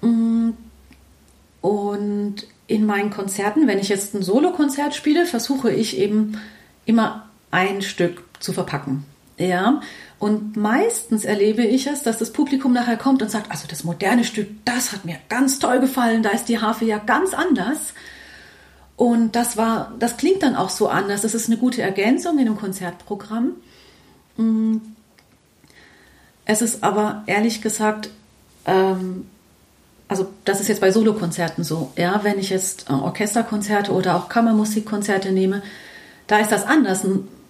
Mm, 0.00 0.50
und 1.60 2.46
in 2.66 2.86
meinen 2.86 3.10
Konzerten, 3.10 3.66
wenn 3.66 3.78
ich 3.78 3.88
jetzt 3.88 4.14
ein 4.14 4.22
Solokonzert 4.22 4.94
spiele, 4.94 5.26
versuche 5.26 5.72
ich 5.72 5.98
eben 5.98 6.40
immer 6.86 7.28
ein 7.50 7.82
Stück 7.82 8.22
zu 8.38 8.52
verpacken. 8.52 9.04
Ja, 9.40 9.80
und 10.18 10.56
meistens 10.56 11.24
erlebe 11.24 11.64
ich 11.64 11.86
es, 11.86 12.02
dass 12.02 12.18
das 12.18 12.32
Publikum 12.32 12.74
nachher 12.74 12.98
kommt 12.98 13.22
und 13.22 13.30
sagt, 13.30 13.50
also 13.50 13.66
das 13.66 13.84
moderne 13.84 14.24
Stück, 14.24 14.48
das 14.66 14.92
hat 14.92 15.06
mir 15.06 15.16
ganz 15.30 15.58
toll 15.58 15.80
gefallen, 15.80 16.22
da 16.22 16.30
ist 16.30 16.50
die 16.50 16.60
Harfe 16.60 16.84
ja 16.84 16.98
ganz 16.98 17.32
anders. 17.32 17.94
Und 18.96 19.34
das 19.34 19.56
war, 19.56 19.94
das 19.98 20.18
klingt 20.18 20.42
dann 20.42 20.56
auch 20.56 20.68
so 20.68 20.88
anders. 20.88 21.22
Das 21.22 21.32
ist 21.32 21.48
eine 21.48 21.56
gute 21.56 21.80
Ergänzung 21.80 22.38
in 22.38 22.46
einem 22.46 22.58
Konzertprogramm. 22.58 23.52
Mm. 24.36 24.76
Es 26.44 26.60
ist 26.60 26.82
aber 26.82 27.22
ehrlich 27.26 27.62
gesagt 27.62 28.10
ähm, 28.66 29.26
also 30.10 30.26
das 30.44 30.60
ist 30.60 30.66
jetzt 30.66 30.80
bei 30.80 30.90
Solokonzerten 30.90 31.62
so, 31.62 31.92
ja, 31.96 32.24
wenn 32.24 32.40
ich 32.40 32.50
jetzt 32.50 32.90
äh, 32.90 32.92
Orchesterkonzerte 32.92 33.92
oder 33.92 34.16
auch 34.16 34.28
Kammermusikkonzerte 34.28 35.30
nehme, 35.30 35.62
da 36.26 36.38
ist 36.38 36.50
das 36.50 36.66
anders. 36.66 37.06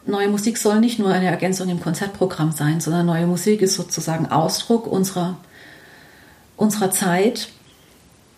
Neue 0.06 0.28
Musik 0.28 0.58
soll 0.58 0.80
nicht 0.80 0.98
nur 0.98 1.10
eine 1.10 1.26
Ergänzung 1.26 1.68
im 1.68 1.80
Konzertprogramm 1.80 2.52
sein, 2.52 2.80
sondern 2.80 3.06
neue 3.06 3.26
Musik 3.26 3.62
ist 3.62 3.74
sozusagen 3.74 4.26
Ausdruck 4.26 4.86
unserer, 4.86 5.38
unserer 6.56 6.90
Zeit. 6.90 7.48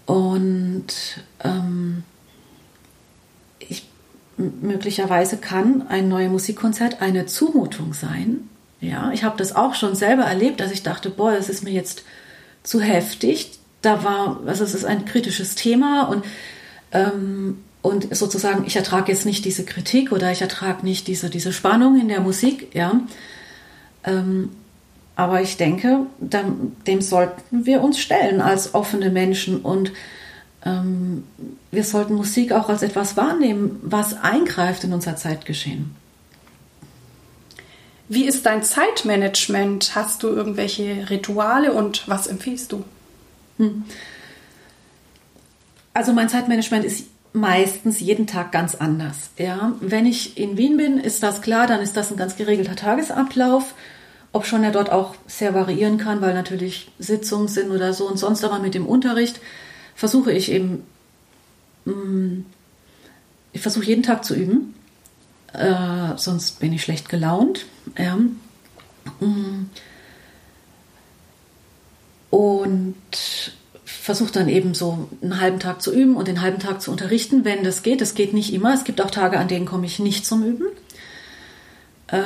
Und 0.07 0.87
ähm, 1.45 2.02
ich, 3.61 3.88
möglicherweise 4.37 5.37
kann 5.37 5.87
ein 5.88 6.09
neues 6.09 6.31
Musikkonzert 6.31 7.00
eine 7.00 7.26
Zumutung 7.26 7.95
sein. 7.95 8.49
Ja, 8.81 9.12
ich 9.12 9.23
habe 9.23 9.38
das 9.38 9.54
auch 9.54 9.75
schon 9.75 9.95
selber 9.95 10.25
erlebt, 10.25 10.59
dass 10.59 10.73
ich 10.73 10.83
dachte, 10.83 11.11
boah, 11.11 11.33
das 11.33 11.49
ist 11.49 11.62
mir 11.62 11.73
jetzt 11.73 12.02
zu 12.64 12.81
heftig 12.81 13.59
da 13.83 14.04
war, 14.04 14.40
also 14.47 14.64
es 14.64 14.75
ist 14.75 14.85
ein 14.85 15.04
kritisches 15.04 15.57
Thema 15.57 16.04
und, 16.04 16.25
ähm, 16.92 17.59
und 17.82 18.14
sozusagen, 18.14 18.64
ich 18.64 18.76
ertrage 18.76 19.10
jetzt 19.10 19.26
nicht 19.26 19.44
diese 19.44 19.64
Kritik 19.64 20.12
oder 20.12 20.30
ich 20.30 20.40
ertrage 20.40 20.84
nicht 20.84 21.08
diese, 21.08 21.28
diese 21.28 21.52
Spannung 21.52 22.00
in 22.00 22.08
der 22.08 22.20
Musik, 22.20 22.74
ja. 22.74 23.00
Ähm, 24.04 24.50
aber 25.16 25.42
ich 25.42 25.56
denke, 25.56 26.06
dem, 26.18 26.76
dem, 26.86 27.02
sollten 27.02 27.66
wir 27.66 27.82
uns 27.82 27.98
stellen 27.98 28.40
als 28.40 28.74
offene 28.74 29.10
Menschen 29.10 29.60
und 29.60 29.92
ähm, 30.64 31.24
wir 31.70 31.84
sollten 31.84 32.14
Musik 32.14 32.52
auch 32.52 32.68
als 32.68 32.82
etwas 32.82 33.16
wahrnehmen, 33.16 33.78
was 33.82 34.14
eingreift 34.14 34.84
in 34.84 34.92
unser 34.92 35.16
Zeitgeschehen. 35.16 35.94
Wie 38.08 38.26
ist 38.26 38.46
dein 38.46 38.62
Zeitmanagement? 38.62 39.94
Hast 39.94 40.22
du 40.22 40.28
irgendwelche 40.28 41.10
Rituale 41.10 41.72
und 41.72 42.08
was 42.08 42.26
empfiehlst 42.26 42.72
du? 42.72 42.84
Hm. 43.58 43.84
Also 45.94 46.12
mein 46.12 46.28
Zeitmanagement 46.28 46.84
ist 46.84 47.06
meistens 47.32 48.00
jeden 48.00 48.26
Tag 48.26 48.52
ganz 48.52 48.74
anders. 48.74 49.30
Ja, 49.38 49.74
wenn 49.80 50.06
ich 50.06 50.36
in 50.38 50.56
Wien 50.56 50.76
bin, 50.76 50.98
ist 50.98 51.22
das 51.22 51.42
klar, 51.42 51.66
dann 51.66 51.80
ist 51.80 51.96
das 51.96 52.10
ein 52.10 52.16
ganz 52.16 52.36
geregelter 52.36 52.76
Tagesablauf, 52.76 53.74
ob 54.32 54.46
schon 54.46 54.64
er 54.64 54.72
dort 54.72 54.90
auch 54.90 55.14
sehr 55.26 55.54
variieren 55.54 55.98
kann, 55.98 56.20
weil 56.20 56.34
natürlich 56.34 56.90
Sitzungen 56.98 57.48
sind 57.48 57.70
oder 57.70 57.92
so 57.92 58.08
und 58.08 58.18
sonst 58.18 58.44
aber 58.44 58.58
mit 58.58 58.74
dem 58.74 58.86
Unterricht 58.86 59.40
versuche 59.94 60.32
ich 60.32 60.50
eben, 60.50 60.84
hm, 61.84 62.46
ich 63.52 63.60
versuche 63.60 63.84
jeden 63.84 64.02
Tag 64.02 64.24
zu 64.24 64.34
üben, 64.34 64.74
äh, 65.52 66.16
sonst 66.16 66.60
bin 66.60 66.72
ich 66.72 66.82
schlecht 66.82 67.08
gelaunt. 67.08 67.66
Ja. 67.98 68.18
Hm 69.20 69.70
und 72.32 72.94
versuche 74.02 74.32
dann 74.32 74.49
eben 74.49 74.75
so 74.75 75.09
einen 75.23 75.40
halben 75.40 75.61
Tag 75.61 75.80
zu 75.80 75.94
üben 75.94 76.16
und 76.16 76.26
den 76.26 76.42
halben 76.42 76.59
Tag 76.59 76.82
zu 76.82 76.90
unterrichten, 76.90 77.44
wenn 77.44 77.62
das 77.62 77.85
geht. 77.85 78.00
Das 78.00 78.16
geht 78.16 78.35
nicht 78.35 78.52
immer. 78.52 78.75
Es 78.75 78.82
gibt 78.82 79.00
auch 79.00 79.12
Tage, 79.12 79.38
an 79.38 79.47
denen 79.47 79.64
komme 79.64 79.87
ich 79.87 80.00
nicht 80.00 80.26
zum 80.26 80.42
Üben. 80.42 80.66
Äh, 82.09 82.18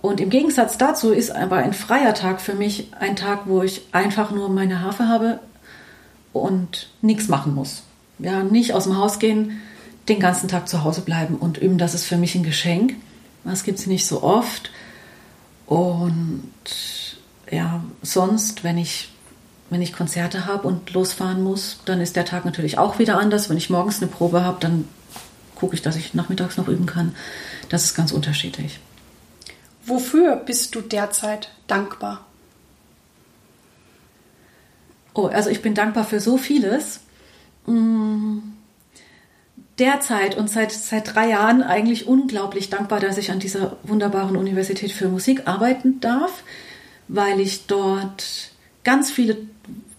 und 0.00 0.20
im 0.20 0.30
Gegensatz 0.30 0.78
dazu 0.78 1.12
ist 1.12 1.30
aber 1.30 1.58
ein 1.58 1.74
freier 1.74 2.12
Tag 2.14 2.40
für 2.40 2.54
mich 2.54 2.88
ein 2.98 3.14
Tag, 3.14 3.42
wo 3.46 3.62
ich 3.62 3.82
einfach 3.92 4.32
nur 4.32 4.48
meine 4.48 4.80
Harfe 4.80 5.06
habe 5.06 5.38
und 6.32 6.88
nichts 7.02 7.28
machen 7.28 7.54
muss. 7.54 7.84
Ja, 8.18 8.42
nicht 8.42 8.74
aus 8.74 8.84
dem 8.84 8.96
Haus 8.96 9.20
gehen, 9.20 9.60
den 10.08 10.18
ganzen 10.18 10.48
Tag 10.48 10.68
zu 10.68 10.82
Hause 10.82 11.02
bleiben 11.02 11.36
und 11.36 11.56
üben, 11.56 11.78
das 11.78 11.94
ist 11.94 12.04
für 12.04 12.16
mich 12.16 12.34
ein 12.34 12.42
Geschenk. 12.42 12.96
Das 13.44 13.62
gibt 13.62 13.78
es 13.78 13.86
nicht 13.86 14.08
so 14.08 14.24
oft. 14.24 14.72
Und 15.66 16.42
ja, 17.48 17.84
sonst, 18.02 18.64
wenn 18.64 18.76
ich 18.76 19.11
wenn 19.72 19.82
ich 19.82 19.92
Konzerte 19.92 20.46
habe 20.46 20.68
und 20.68 20.92
losfahren 20.92 21.42
muss, 21.42 21.80
dann 21.86 22.00
ist 22.00 22.14
der 22.14 22.24
Tag 22.24 22.44
natürlich 22.44 22.78
auch 22.78 22.98
wieder 22.98 23.18
anders. 23.18 23.48
Wenn 23.48 23.56
ich 23.56 23.70
morgens 23.70 24.00
eine 24.02 24.10
Probe 24.10 24.44
habe, 24.44 24.58
dann 24.60 24.86
gucke 25.54 25.74
ich, 25.74 25.82
dass 25.82 25.96
ich 25.96 26.14
nachmittags 26.14 26.56
noch 26.56 26.68
üben 26.68 26.86
kann. 26.86 27.14
Das 27.68 27.84
ist 27.84 27.94
ganz 27.94 28.12
unterschiedlich. 28.12 28.80
Wofür 29.84 30.36
bist 30.36 30.74
du 30.74 30.80
derzeit 30.80 31.50
dankbar? 31.66 32.26
Oh, 35.14 35.26
also 35.26 35.50
ich 35.50 35.62
bin 35.62 35.74
dankbar 35.74 36.04
für 36.04 36.20
so 36.20 36.36
vieles. 36.36 37.00
Mm, 37.66 38.38
derzeit 39.78 40.36
und 40.36 40.50
seit, 40.50 40.72
seit 40.72 41.14
drei 41.14 41.30
Jahren 41.30 41.62
eigentlich 41.62 42.06
unglaublich 42.06 42.70
dankbar, 42.70 43.00
dass 43.00 43.18
ich 43.18 43.30
an 43.30 43.40
dieser 43.40 43.76
wunderbaren 43.82 44.36
Universität 44.36 44.92
für 44.92 45.08
Musik 45.08 45.46
arbeiten 45.46 46.00
darf, 46.00 46.42
weil 47.08 47.40
ich 47.40 47.66
dort 47.66 48.51
ganz 48.84 49.10
viele 49.10 49.36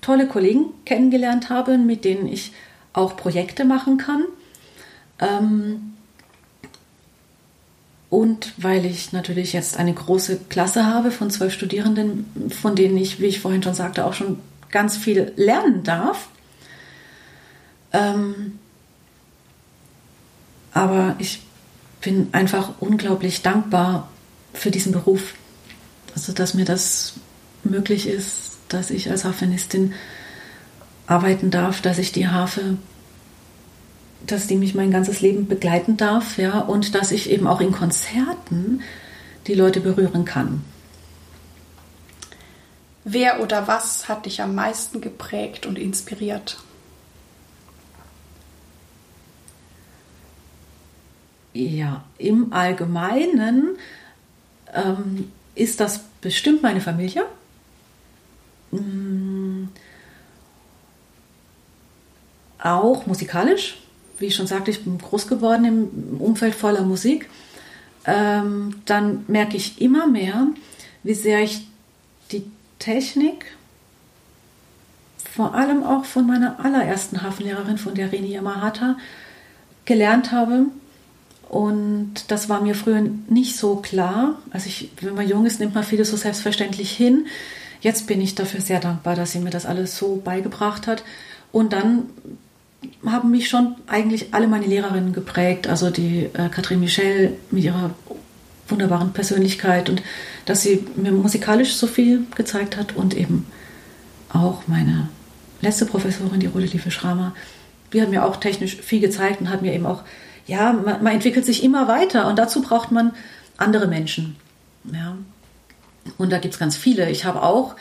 tolle 0.01 0.27
Kollegen 0.27 0.65
kennengelernt 0.85 1.49
habe, 1.49 1.77
mit 1.77 2.05
denen 2.05 2.27
ich 2.27 2.51
auch 2.91 3.15
Projekte 3.15 3.65
machen 3.65 3.97
kann. 3.97 4.25
Ähm, 5.19 5.93
und 8.09 8.53
weil 8.57 8.85
ich 8.85 9.11
natürlich 9.11 9.53
jetzt 9.53 9.77
eine 9.77 9.93
große 9.93 10.41
Klasse 10.49 10.85
habe 10.85 11.09
von 11.09 11.31
zwölf 11.31 11.51
Studierenden, 11.53 12.51
von 12.51 12.75
denen 12.75 12.97
ich, 12.97 13.19
wie 13.19 13.25
ich 13.25 13.39
vorhin 13.39 13.63
schon 13.63 13.73
sagte, 13.73 14.05
auch 14.05 14.13
schon 14.13 14.37
ganz 14.69 14.97
viel 14.97 15.31
lernen 15.35 15.83
darf. 15.83 16.27
Ähm, 17.91 18.59
aber 20.73 21.15
ich 21.19 21.41
bin 22.01 22.29
einfach 22.33 22.73
unglaublich 22.79 23.41
dankbar 23.41 24.09
für 24.53 24.69
diesen 24.69 24.91
Beruf. 24.91 25.33
Also, 26.13 26.33
dass 26.33 26.53
mir 26.53 26.65
das 26.65 27.13
möglich 27.63 28.07
ist, 28.07 28.52
dass 28.73 28.89
ich 28.89 29.09
als 29.09 29.25
Harfenistin 29.25 29.93
arbeiten 31.07 31.51
darf, 31.51 31.81
dass 31.81 31.97
ich 31.97 32.11
die 32.11 32.27
Harfe, 32.27 32.77
dass 34.25 34.47
die 34.47 34.55
mich 34.55 34.73
mein 34.73 34.91
ganzes 34.91 35.21
Leben 35.21 35.47
begleiten 35.47 35.97
darf, 35.97 36.37
ja, 36.37 36.59
und 36.59 36.95
dass 36.95 37.11
ich 37.11 37.29
eben 37.29 37.47
auch 37.47 37.61
in 37.61 37.71
Konzerten 37.71 38.81
die 39.47 39.53
Leute 39.53 39.81
berühren 39.81 40.25
kann. 40.25 40.63
Wer 43.03 43.41
oder 43.41 43.67
was 43.67 44.07
hat 44.07 44.25
dich 44.25 44.41
am 44.41 44.55
meisten 44.55 45.01
geprägt 45.01 45.65
und 45.65 45.77
inspiriert? 45.77 46.57
Ja, 51.53 52.03
im 52.17 52.53
Allgemeinen 52.53 53.77
ähm, 54.73 55.31
ist 55.53 55.79
das 55.79 55.99
bestimmt 56.21 56.63
meine 56.63 56.81
Familie. 56.81 57.25
Mm, 58.73 59.69
auch 62.59 63.05
musikalisch. 63.05 63.77
Wie 64.19 64.27
ich 64.27 64.35
schon 64.35 64.47
sagte, 64.47 64.71
ich 64.71 64.83
bin 64.83 64.97
groß 64.97 65.27
geworden 65.27 65.65
im 65.65 66.21
Umfeld 66.21 66.55
voller 66.55 66.83
Musik. 66.83 67.29
Ähm, 68.05 68.81
dann 68.85 69.25
merke 69.27 69.57
ich 69.57 69.81
immer 69.81 70.07
mehr, 70.07 70.47
wie 71.03 71.13
sehr 71.13 71.41
ich 71.41 71.67
die 72.31 72.43
Technik, 72.79 73.45
vor 75.33 75.55
allem 75.55 75.83
auch 75.83 76.05
von 76.05 76.27
meiner 76.27 76.63
allerersten 76.63 77.23
Hafenlehrerin, 77.23 77.77
von 77.77 77.95
der 77.95 78.11
Reni 78.11 78.27
Yamahata, 78.27 78.97
gelernt 79.85 80.31
habe 80.31 80.67
und 81.53 82.15
das 82.29 82.49
war 82.49 82.61
mir 82.61 82.73
früher 82.73 83.03
nicht 83.29 83.57
so 83.57 83.75
klar. 83.75 84.39
Also 84.49 84.67
ich, 84.67 84.89
wenn 85.01 85.13
man 85.13 85.27
jung 85.27 85.45
ist, 85.45 85.59
nimmt 85.59 85.75
man 85.75 85.83
vieles 85.83 86.09
so 86.09 86.17
selbstverständlich 86.17 86.89
hin. 86.89 87.27
Jetzt 87.83 88.07
bin 88.07 88.21
ich 88.21 88.33
dafür 88.33 88.61
sehr 88.61 88.79
dankbar, 88.79 89.13
dass 89.15 89.33
sie 89.33 89.39
mir 89.39 89.49
das 89.49 89.65
alles 89.65 89.97
so 89.97 90.21
beigebracht 90.23 90.87
hat. 90.87 91.03
Und 91.51 91.73
dann 91.73 92.05
haben 93.05 93.29
mich 93.29 93.49
schon 93.49 93.75
eigentlich 93.87 94.33
alle 94.33 94.47
meine 94.47 94.65
Lehrerinnen 94.65 95.11
geprägt. 95.11 95.67
Also 95.67 95.89
die 95.89 96.29
äh, 96.33 96.47
Katrin 96.47 96.79
Michel 96.79 97.33
mit 97.51 97.65
ihrer 97.65 97.91
wunderbaren 98.69 99.11
Persönlichkeit 99.11 99.89
und 99.89 100.01
dass 100.45 100.61
sie 100.61 100.87
mir 100.95 101.11
musikalisch 101.11 101.75
so 101.75 101.85
viel 101.85 102.25
gezeigt 102.35 102.77
hat 102.77 102.95
und 102.95 103.17
eben 103.17 103.45
auch 104.31 104.63
meine 104.67 105.09
letzte 105.59 105.85
Professorin, 105.85 106.39
die 106.39 106.47
Rodelieve 106.47 106.89
Schramer, 106.89 107.35
die 107.91 108.01
hat 108.01 108.09
mir 108.09 108.23
auch 108.23 108.37
technisch 108.37 108.77
viel 108.77 109.01
gezeigt 109.01 109.41
und 109.41 109.49
hat 109.49 109.61
mir 109.61 109.73
eben 109.73 109.85
auch 109.85 110.03
ja, 110.47 110.71
man, 110.71 111.03
man, 111.03 111.13
entwickelt 111.13 111.45
sich 111.45 111.63
immer 111.63 111.89
weiter 111.89 112.27
und 112.27 112.39
dazu 112.39 112.61
braucht 112.61 112.91
man 112.91 113.13
andere 113.57 113.87
Menschen. 113.87 114.37
Ja. 114.85 115.17
Und 116.17 116.31
da 116.31 116.37
gibt 116.37 116.53
es 116.53 116.59
ganz 116.59 116.77
viele. 116.77 117.09
Ich 117.09 117.25
habe 117.25 117.43
auch 117.43 117.75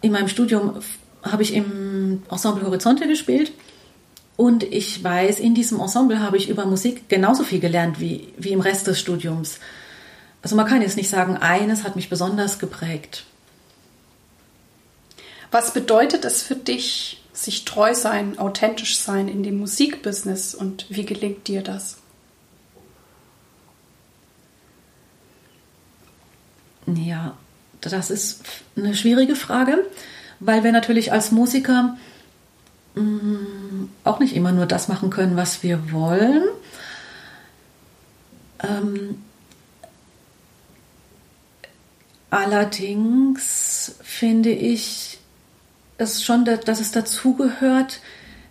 in 0.00 0.12
meinem 0.12 0.28
Studium 0.28 0.80
habe 1.22 1.42
ich 1.42 1.54
im 1.54 2.22
Ensemble 2.30 2.64
Horizonte 2.64 3.06
gespielt 3.08 3.52
und 4.36 4.62
ich 4.62 5.02
weiß, 5.02 5.40
in 5.40 5.54
diesem 5.54 5.80
Ensemble 5.80 6.20
habe 6.20 6.36
ich 6.36 6.48
über 6.48 6.66
Musik 6.66 7.08
genauso 7.08 7.42
viel 7.42 7.60
gelernt 7.60 8.00
wie, 8.00 8.28
wie 8.36 8.52
im 8.52 8.60
Rest 8.60 8.86
des 8.86 9.00
Studiums. 9.00 9.58
Also 10.42 10.54
man 10.54 10.66
kann 10.66 10.82
jetzt 10.82 10.96
nicht 10.96 11.08
sagen, 11.08 11.36
eines 11.36 11.84
hat 11.84 11.96
mich 11.96 12.10
besonders 12.10 12.58
geprägt. 12.58 13.24
Was 15.50 15.72
bedeutet 15.72 16.24
es 16.24 16.42
für 16.42 16.54
dich, 16.54 17.22
sich 17.32 17.64
treu 17.64 17.94
sein, 17.94 18.38
authentisch 18.38 18.98
sein 18.98 19.28
in 19.28 19.42
dem 19.42 19.58
Musikbusiness 19.58 20.54
und 20.54 20.86
wie 20.88 21.04
gelingt 21.04 21.48
dir 21.48 21.62
das? 21.62 21.98
Ja, 26.86 27.36
das 27.80 28.10
ist 28.10 28.44
eine 28.76 28.94
schwierige 28.94 29.36
Frage, 29.36 29.84
weil 30.40 30.64
wir 30.64 30.72
natürlich 30.72 31.12
als 31.12 31.32
Musiker 31.32 31.96
mm, 32.94 33.86
auch 34.04 34.20
nicht 34.20 34.34
immer 34.34 34.52
nur 34.52 34.66
das 34.66 34.88
machen 34.88 35.10
können, 35.10 35.36
was 35.36 35.62
wir 35.62 35.92
wollen. 35.92 36.44
Ähm, 38.62 39.22
allerdings 42.30 43.96
finde 44.02 44.50
ich, 44.50 45.18
es 45.98 46.22
schon, 46.22 46.44
dass 46.44 46.80
es 46.80 46.90
dazugehört, 46.90 48.00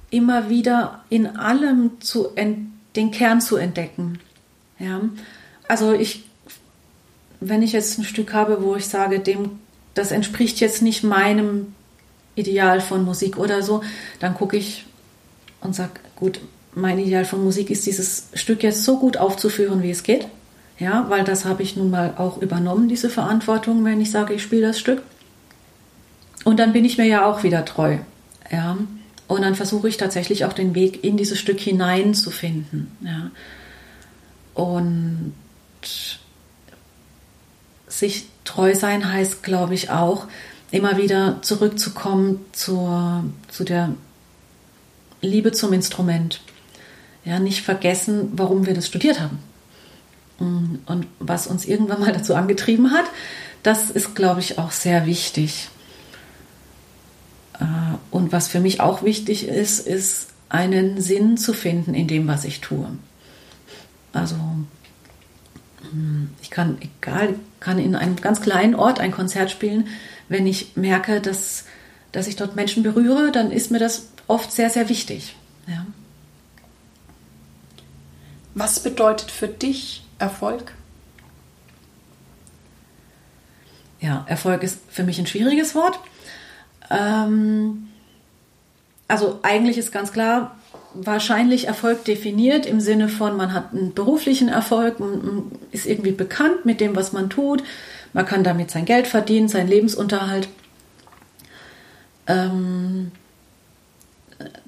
immer 0.10 0.50
wieder 0.50 1.04
in 1.10 1.38
allem 1.38 2.02
zu 2.02 2.30
den 2.36 3.12
Kern 3.12 3.42
zu 3.42 3.58
entdecken. 3.58 4.20
Ja, 4.80 5.02
also 5.68 5.94
ich, 5.94 6.26
wenn 7.40 7.62
ich 7.62 7.74
jetzt 7.74 7.98
ein 7.98 8.04
Stück 8.04 8.34
habe, 8.34 8.64
wo 8.64 8.76
ich 8.76 8.88
sage, 8.88 9.20
dem, 9.20 9.60
das 9.94 10.12
entspricht 10.12 10.60
jetzt 10.60 10.82
nicht 10.82 11.04
meinem 11.04 11.74
Ideal 12.36 12.82
von 12.82 13.04
Musik 13.04 13.38
oder 13.38 13.62
so, 13.62 13.82
dann 14.20 14.36
gucke 14.36 14.58
ich 14.58 14.86
und 15.62 15.76
sage, 15.76 15.94
gut, 16.16 16.40
mein 16.74 17.00
Ideal 17.00 17.26
von 17.26 17.44
Musik 17.44 17.70
ist 17.70 17.86
dieses 17.86 18.28
Stück 18.34 18.62
jetzt 18.64 18.84
so 18.84 19.00
gut 19.00 19.18
aufzuführen, 19.18 19.82
wie 19.82 19.92
es 19.92 20.04
geht. 20.04 20.28
Ja, 20.78 21.06
weil 21.10 21.24
das 21.24 21.46
habe 21.46 21.64
ich 21.64 21.78
nun 21.78 21.90
mal 21.90 22.16
auch 22.18 22.42
übernommen, 22.42 22.90
diese 22.90 23.10
Verantwortung, 23.10 23.86
wenn 23.86 24.02
ich 24.02 24.12
sage, 24.12 24.34
ich 24.34 24.44
spiele 24.44 24.68
das 24.68 24.78
Stück. 24.78 25.02
Und 26.44 26.60
dann 26.60 26.74
bin 26.74 26.84
ich 26.84 26.98
mir 26.98 27.06
ja 27.06 27.26
auch 27.26 27.44
wieder 27.44 27.64
treu. 27.64 27.98
Ja. 28.52 28.78
Und 29.28 29.42
dann 29.42 29.56
versuche 29.56 29.88
ich 29.88 29.98
tatsächlich 29.98 30.46
auch 30.46 30.54
den 30.54 30.76
Weg 30.76 31.04
in 31.04 31.16
dieses 31.16 31.40
Stück 31.40 31.60
hinein 31.60 32.14
zu 32.14 32.30
finden. 32.30 32.92
Ja. 33.02 33.32
Und 34.54 35.34
sich 38.00 38.28
treu 38.44 38.76
sein 38.76 39.12
heißt, 39.12 39.44
glaube 39.44 39.74
ich, 39.74 39.90
auch, 39.90 40.28
immer 40.72 40.98
wieder 40.98 41.42
zurückzukommen 41.42 42.46
zur, 42.52 43.24
zu 43.48 43.64
der 43.64 43.94
Liebe 45.22 45.52
zum 45.52 45.74
Instrument. 45.74 46.42
Ja, 47.24 47.40
nicht 47.40 47.64
vergessen, 47.64 48.32
warum 48.34 48.66
wir 48.66 48.74
das 48.74 48.88
studiert 48.88 49.20
haben. 49.20 49.40
Und 50.38 51.08
was 51.20 51.48
uns 51.48 51.66
irgendwann 51.66 52.02
mal 52.02 52.12
dazu 52.12 52.36
angetrieben 52.36 52.92
hat, 52.92 53.06
das 53.64 53.90
ist, 53.90 54.16
glaube 54.16 54.42
ich, 54.42 54.60
auch 54.60 54.72
sehr 54.72 55.06
wichtig. 55.06 55.70
Äh, 57.60 57.66
und 58.12 58.32
was 58.32 58.48
für 58.48 58.60
mich 58.60 58.82
auch 58.82 59.02
wichtig 59.02 59.48
ist, 59.48 59.88
ist 59.88 60.28
einen 60.50 61.02
Sinn 61.02 61.38
zu 61.38 61.54
finden 61.54 61.94
in 61.94 62.08
dem, 62.08 62.28
was 62.28 62.44
ich 62.44 62.62
tue. 62.62 62.88
Also 64.14 64.36
hm, 65.92 66.30
ich 66.42 66.50
kann, 66.50 66.78
egal, 66.82 67.36
kann 67.66 67.80
in 67.80 67.96
einem 67.96 68.16
ganz 68.18 68.42
kleinen 68.42 68.76
Ort 68.76 69.00
ein 69.00 69.12
Konzert 69.12 69.50
spielen. 69.50 69.88
Wenn 70.30 70.46
ich 70.46 70.78
merke, 70.78 71.20
dass, 71.20 71.66
dass 72.12 72.28
ich 72.28 72.36
dort 72.36 72.56
Menschen 72.56 72.84
berühre, 72.84 73.32
dann 73.32 73.52
ist 73.52 73.72
mir 73.72 73.80
das 73.80 74.10
oft 74.28 74.52
sehr, 74.52 74.70
sehr 74.70 74.88
wichtig. 74.88 75.36
Ja. 75.66 75.84
Was 78.54 78.80
bedeutet 78.82 79.32
für 79.32 79.48
dich 79.48 80.06
Erfolg? 80.20 80.74
Ja, 84.00 84.26
Erfolg 84.28 84.62
ist 84.62 84.80
für 84.88 85.04
mich 85.04 85.18
ein 85.18 85.26
schwieriges 85.26 85.74
Wort. 85.74 86.00
Ähm, 86.92 87.88
also 89.08 89.40
eigentlich 89.42 89.80
ist 89.80 89.92
ganz 89.92 90.12
klar, 90.12 90.56
wahrscheinlich 90.96 91.68
Erfolg 91.68 92.06
definiert 92.06 92.66
im 92.66 92.80
Sinne 92.80 93.10
von, 93.10 93.38
man 93.38 93.54
hat 93.54 93.74
einen 93.74 93.94
beruflichen 93.94 94.48
Erfolg, 94.48 95.00
man 95.00 95.52
ist 95.72 95.86
irgendwie 95.86 96.12
bekannt 96.12 96.66
mit 96.66 96.80
dem, 96.80 96.96
was 96.96 97.14
man 97.14 97.30
tut, 97.30 97.64
man 98.14 98.26
kann 98.26 98.44
damit 98.44 98.72
sein 98.72 98.86
Geld 98.86 99.08
verdienen, 99.08 99.48
seinen 99.48 99.68
Lebensunterhalt. 99.68 100.48
Ähm, 102.28 103.12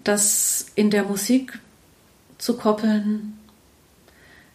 das 0.03 0.67
in 0.75 0.89
der 0.89 1.03
Musik 1.03 1.59
zu 2.37 2.55
koppeln, 2.55 3.37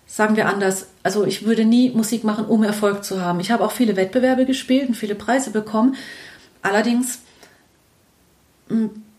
sagen 0.07 0.37
wir 0.37 0.49
anders. 0.49 0.87
Also 1.03 1.25
ich 1.25 1.45
würde 1.45 1.65
nie 1.65 1.91
Musik 1.91 2.23
machen, 2.25 2.45
um 2.45 2.63
Erfolg 2.63 3.05
zu 3.05 3.21
haben. 3.21 3.41
Ich 3.41 3.51
habe 3.51 3.65
auch 3.65 3.73
viele 3.73 3.97
Wettbewerbe 3.97 4.47
gespielt 4.47 4.89
und 4.89 4.95
viele 4.95 5.15
Preise 5.15 5.51
bekommen. 5.51 5.97
Allerdings 6.63 7.21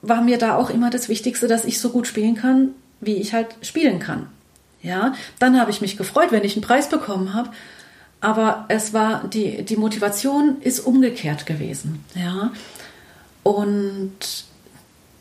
war 0.04 0.22
mir 0.22 0.38
da 0.38 0.58
auch 0.58 0.70
immer 0.70 0.90
das 0.90 1.10
Wichtigste, 1.10 1.48
dass 1.48 1.66
ich 1.66 1.80
so 1.80 1.90
gut 1.90 2.06
spielen 2.06 2.36
kann, 2.36 2.72
wie 3.02 3.16
ich 3.16 3.34
halt 3.34 3.48
spielen 3.62 4.00
kann. 4.00 4.28
Ja, 4.82 5.14
dann 5.40 5.60
habe 5.60 5.72
ich 5.72 5.82
mich 5.82 5.98
gefreut, 5.98 6.32
wenn 6.32 6.44
ich 6.44 6.56
einen 6.56 6.62
Preis 6.62 6.90
bekommen 6.90 7.34
habe. 7.34 7.50
Aber 8.20 8.66
es 8.68 8.94
war 8.94 9.28
die, 9.28 9.64
die 9.64 9.78
Motivation 9.78 10.62
ist 10.62 10.82
umgekehrt 10.82 11.46
gewesen. 11.46 12.04
Ja, 12.16 12.52
und 13.44 14.14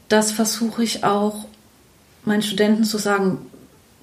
das 0.09 0.33
versuche 0.33 0.83
ich 0.83 1.05
auch 1.05 1.47
meinen 2.25 2.43
Studenten 2.43 2.85
zu 2.85 2.99
sagen, 2.99 3.47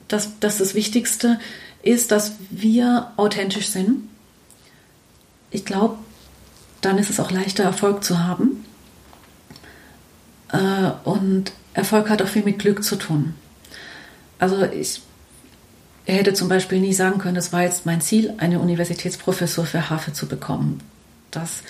dass, 0.08 0.40
dass 0.40 0.58
das 0.58 0.76
Wichtigste 0.76 1.40
ist, 1.84 2.12
dass 2.12 2.34
wir 2.50 3.12
authentisch 3.18 3.68
sind. 3.70 4.10
Ich 5.52 5.66
glaube, 5.66 5.98
dann 6.82 6.98
ist 6.98 7.10
es 7.10 7.20
auch 7.20 7.32
leichter, 7.32 7.64
Erfolg 7.64 8.04
zu 8.04 8.20
haben. 8.20 8.66
Äh, 10.52 10.92
und 11.04 11.52
Erfolg 11.74 12.10
hat 12.10 12.22
auch 12.22 12.28
viel 12.28 12.44
mit 12.44 12.60
Glück 12.60 12.84
zu 12.84 12.96
tun. 12.96 13.36
Also 14.40 14.64
ich 14.64 15.02
hätte 16.06 16.34
zum 16.34 16.50
Beispiel 16.50 16.80
nie 16.80 16.94
sagen 16.94 17.20
können, 17.20 17.36
das 17.36 17.54
war 17.54 17.64
jetzt 17.64 17.86
mein 17.86 18.02
Ziel, 18.02 18.34
eine 18.38 18.60
Universitätsprofessur 18.60 19.66
für 19.66 19.90
Harfe 19.90 20.14
zu 20.14 20.28
bekommen. 20.28 20.80
Das 21.32 21.62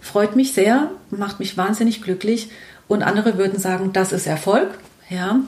freut 0.00 0.36
mich 0.36 0.52
sehr, 0.52 0.90
macht 1.10 1.40
mich 1.40 1.56
wahnsinnig 1.56 2.02
glücklich. 2.02 2.50
Und 2.88 3.02
andere 3.02 3.38
würden 3.38 3.58
sagen, 3.58 3.92
das 3.92 4.12
ist 4.12 4.26
Erfolg, 4.26 4.78
ja. 5.08 5.40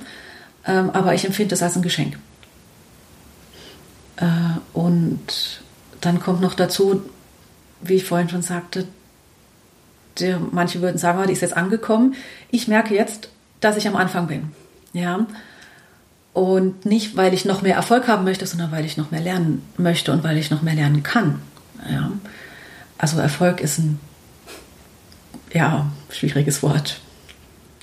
Ähm, 0.64 0.90
aber 0.90 1.14
ich 1.14 1.24
empfinde 1.24 1.54
es 1.54 1.62
als 1.62 1.76
ein 1.76 1.82
Geschenk. 1.82 2.16
Äh, 4.16 4.26
und 4.72 5.60
dann 6.00 6.20
kommt 6.20 6.40
noch 6.40 6.54
dazu, 6.54 7.02
wie 7.80 7.94
ich 7.94 8.04
vorhin 8.04 8.28
schon 8.28 8.42
sagte, 8.42 8.86
der, 10.18 10.38
manche 10.38 10.80
würden 10.80 10.98
sagen, 10.98 11.20
oh, 11.22 11.26
die 11.26 11.32
ist 11.32 11.42
jetzt 11.42 11.56
angekommen. 11.56 12.14
Ich 12.50 12.68
merke 12.68 12.94
jetzt, 12.94 13.28
dass 13.60 13.76
ich 13.76 13.88
am 13.88 13.96
Anfang 13.96 14.26
bin. 14.26 14.52
Ja. 14.92 15.26
Und 16.32 16.86
nicht, 16.86 17.16
weil 17.16 17.34
ich 17.34 17.44
noch 17.44 17.62
mehr 17.62 17.76
Erfolg 17.76 18.08
haben 18.08 18.24
möchte, 18.24 18.46
sondern 18.46 18.72
weil 18.72 18.84
ich 18.84 18.96
noch 18.96 19.10
mehr 19.10 19.20
lernen 19.20 19.62
möchte 19.76 20.12
und 20.12 20.24
weil 20.24 20.38
ich 20.38 20.50
noch 20.50 20.62
mehr 20.62 20.74
lernen 20.74 21.02
kann. 21.02 21.40
Ja. 21.90 22.10
Also 22.98 23.18
Erfolg 23.18 23.60
ist 23.60 23.78
ein 23.78 24.00
ja, 25.52 25.90
schwieriges 26.10 26.62
Wort. 26.62 27.00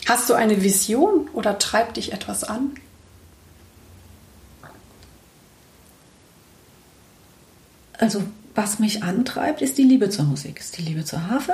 Hast 0.08 0.30
du 0.30 0.34
eine 0.34 0.63
Vision 0.63 1.28
oder 1.34 1.60
treibt 1.60 1.98
dich 1.98 2.13
etwas 2.13 2.44
an? 2.44 2.72
Also 8.00 8.24
was 8.56 8.80
mich 8.80 9.04
antreibt, 9.04 9.62
ist 9.62 9.78
die 9.78 9.84
Liebe 9.84 10.10
zur 10.10 10.26
Musik, 10.26 10.60
ist 10.60 10.78
die 10.78 10.82
Liebe 10.82 11.06
zur 11.06 11.28
Harfe 11.28 11.54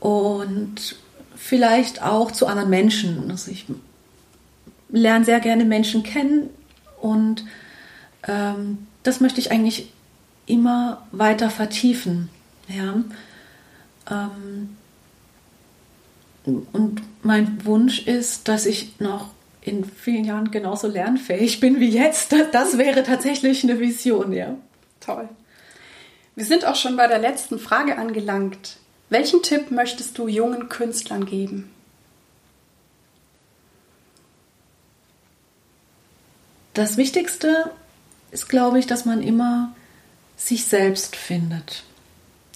und 0.00 0.96
vielleicht 1.36 2.02
auch 2.02 2.30
zu 2.30 2.46
anderen 2.46 2.70
Menschen. 2.70 3.30
Also 3.30 3.50
ich 3.50 3.66
lerne 4.88 5.24
sehr 5.24 5.40
gerne 5.40 5.64
Menschen 5.64 6.02
kennen 6.02 6.50
und 7.00 7.44
ähm, 8.26 8.86
das 9.02 9.20
möchte 9.20 9.40
ich 9.40 9.52
eigentlich 9.52 9.92
immer 10.46 11.06
weiter 11.12 11.50
vertiefen. 11.50 12.28
Ja. 12.68 13.02
Ähm, 14.10 14.76
und 16.44 17.02
mein 17.22 17.64
Wunsch 17.64 18.06
ist, 18.06 18.48
dass 18.48 18.66
ich 18.66 18.98
noch 18.98 19.30
in 19.60 19.84
vielen 19.84 20.24
Jahren 20.24 20.50
genauso 20.50 20.88
lernfähig 20.88 21.60
bin 21.60 21.80
wie 21.80 21.90
jetzt. 21.90 22.34
Das 22.52 22.78
wäre 22.78 23.02
tatsächlich 23.02 23.62
eine 23.62 23.78
Vision, 23.78 24.32
ja. 24.32 24.56
Toll. 25.00 25.28
Wir 26.34 26.44
sind 26.44 26.64
auch 26.64 26.76
schon 26.76 26.96
bei 26.96 27.06
der 27.06 27.18
letzten 27.18 27.58
Frage 27.58 27.98
angelangt. 27.98 28.78
Welchen 29.10 29.42
Tipp 29.42 29.72
möchtest 29.72 30.16
du 30.18 30.28
jungen 30.28 30.68
Künstlern 30.68 31.26
geben? 31.26 31.70
Das 36.74 36.96
Wichtigste 36.96 37.70
ist, 38.30 38.48
glaube 38.48 38.78
ich, 38.78 38.86
dass 38.86 39.04
man 39.04 39.22
immer 39.22 39.74
sich 40.36 40.64
selbst 40.64 41.16
findet. 41.16 41.82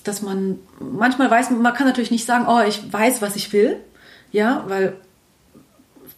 Dass 0.05 0.23
man 0.23 0.61
manchmal 0.79 1.31
weiß, 1.31 1.51
man 1.51 1.75
kann 1.75 1.89
natürlich 1.89 2.13
nicht 2.13 2.25
sagen, 2.25 2.47
oh, 2.49 2.61
ich 2.67 2.93
weiß, 2.93 3.21
was 3.21 3.35
ich 3.35 3.53
will. 3.53 3.81
Ja, 4.31 4.65
weil 4.69 4.97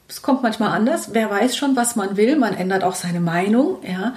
es 0.09 0.21
kommt 0.21 0.43
manchmal 0.43 0.71
anders. 0.73 1.15
Wer 1.15 1.31
weiß 1.31 1.57
schon, 1.57 1.77
was 1.77 1.97
man 1.97 2.19
will? 2.19 2.37
Man 2.37 2.55
ändert 2.55 2.85
auch 2.85 2.95
seine 2.95 3.21
Meinung. 3.21 3.79
Ja. 3.83 4.15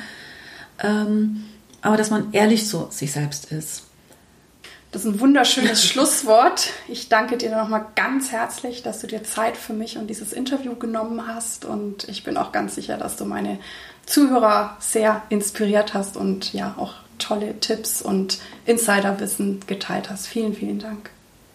Ähm, 0.80 1.46
aber 1.82 1.96
dass 1.96 2.10
man 2.10 2.34
ehrlich 2.34 2.68
zu 2.68 2.88
sich 2.92 3.14
selbst 3.14 3.52
ist. 3.54 3.89
Das 4.92 5.06
ist 5.06 5.14
ein 5.14 5.20
wunderschönes 5.20 5.86
Schlusswort. 5.88 6.72
Ich 6.88 7.10
danke 7.10 7.38
dir 7.38 7.56
nochmal 7.56 7.86
ganz 7.96 8.32
herzlich, 8.32 8.82
dass 8.82 9.02
du 9.02 9.08
dir 9.08 9.24
Zeit 9.24 9.56
für 9.56 9.74
mich 9.74 9.98
und 9.98 10.08
dieses 10.08 10.34
Interview 10.34 10.76
genommen 10.76 11.28
hast. 11.28 11.66
Und 11.66 12.10
ich 12.10 12.24
bin 12.24 12.38
auch 12.38 12.52
ganz 12.52 12.76
sicher, 12.76 12.98
dass 12.98 13.16
du 13.16 13.26
meine 13.26 13.60
Zuhörer 14.06 14.78
sehr 14.80 15.22
inspiriert 15.30 15.94
hast 15.94 16.18
und 16.18 16.54
ja 16.54 16.74
auch 16.78 16.94
tolle 17.20 17.60
Tipps 17.60 18.02
und 18.02 18.40
Insiderwissen 18.66 19.60
geteilt 19.68 20.10
hast. 20.10 20.28
Vielen, 20.28 20.56
vielen 20.56 20.80
Dank. 20.80 21.12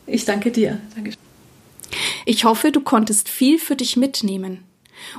Ich 0.07 0.25
danke 0.25 0.51
dir. 0.51 0.81
Ich 2.27 2.45
hoffe, 2.45 2.71
du 2.71 2.81
konntest 2.81 3.29
viel 3.29 3.59
für 3.59 3.75
dich 3.75 3.97
mitnehmen. 3.97 4.65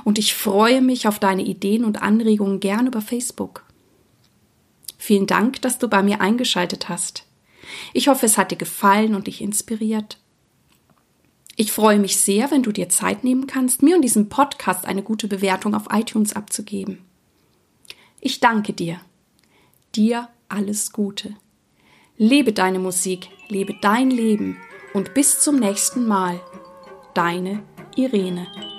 Und 0.04 0.18
ich 0.18 0.34
freue 0.34 0.80
mich 0.80 1.06
auf 1.06 1.18
deine 1.18 1.42
Ideen 1.42 1.84
und 1.84 2.02
Anregungen 2.02 2.60
gern 2.60 2.86
über 2.86 3.02
Facebook. 3.02 3.64
Vielen 4.96 5.26
Dank, 5.26 5.60
dass 5.62 5.78
du 5.78 5.88
bei 5.88 6.02
mir 6.02 6.20
eingeschaltet 6.20 6.88
hast. 6.88 7.24
Ich 7.92 8.08
hoffe, 8.08 8.26
es 8.26 8.38
hat 8.38 8.50
dir 8.50 8.56
gefallen 8.56 9.14
und 9.14 9.26
dich 9.26 9.40
inspiriert. 9.40 10.18
Ich 11.56 11.72
freue 11.72 11.98
mich 11.98 12.18
sehr, 12.18 12.50
wenn 12.50 12.62
du 12.62 12.70
dir 12.70 12.90
Zeit 12.90 13.24
nehmen 13.24 13.46
kannst, 13.46 13.82
mir 13.82 13.96
und 13.96 14.02
diesem 14.02 14.28
Podcast 14.28 14.84
eine 14.84 15.02
gute 15.02 15.26
Bewertung 15.26 15.74
auf 15.74 15.86
iTunes 15.90 16.34
abzugeben. 16.34 16.98
Ich 18.20 18.40
danke 18.40 18.74
dir. 18.74 19.00
Dir 19.94 20.28
alles 20.48 20.92
Gute. 20.92 21.34
Lebe 22.18 22.52
deine 22.52 22.78
Musik, 22.78 23.28
lebe 23.48 23.74
dein 23.80 24.10
Leben 24.10 24.58
und 24.94 25.14
bis 25.14 25.40
zum 25.40 25.58
nächsten 25.58 26.06
Mal. 26.06 26.40
Deine 27.14 27.62
Irene. 27.96 28.75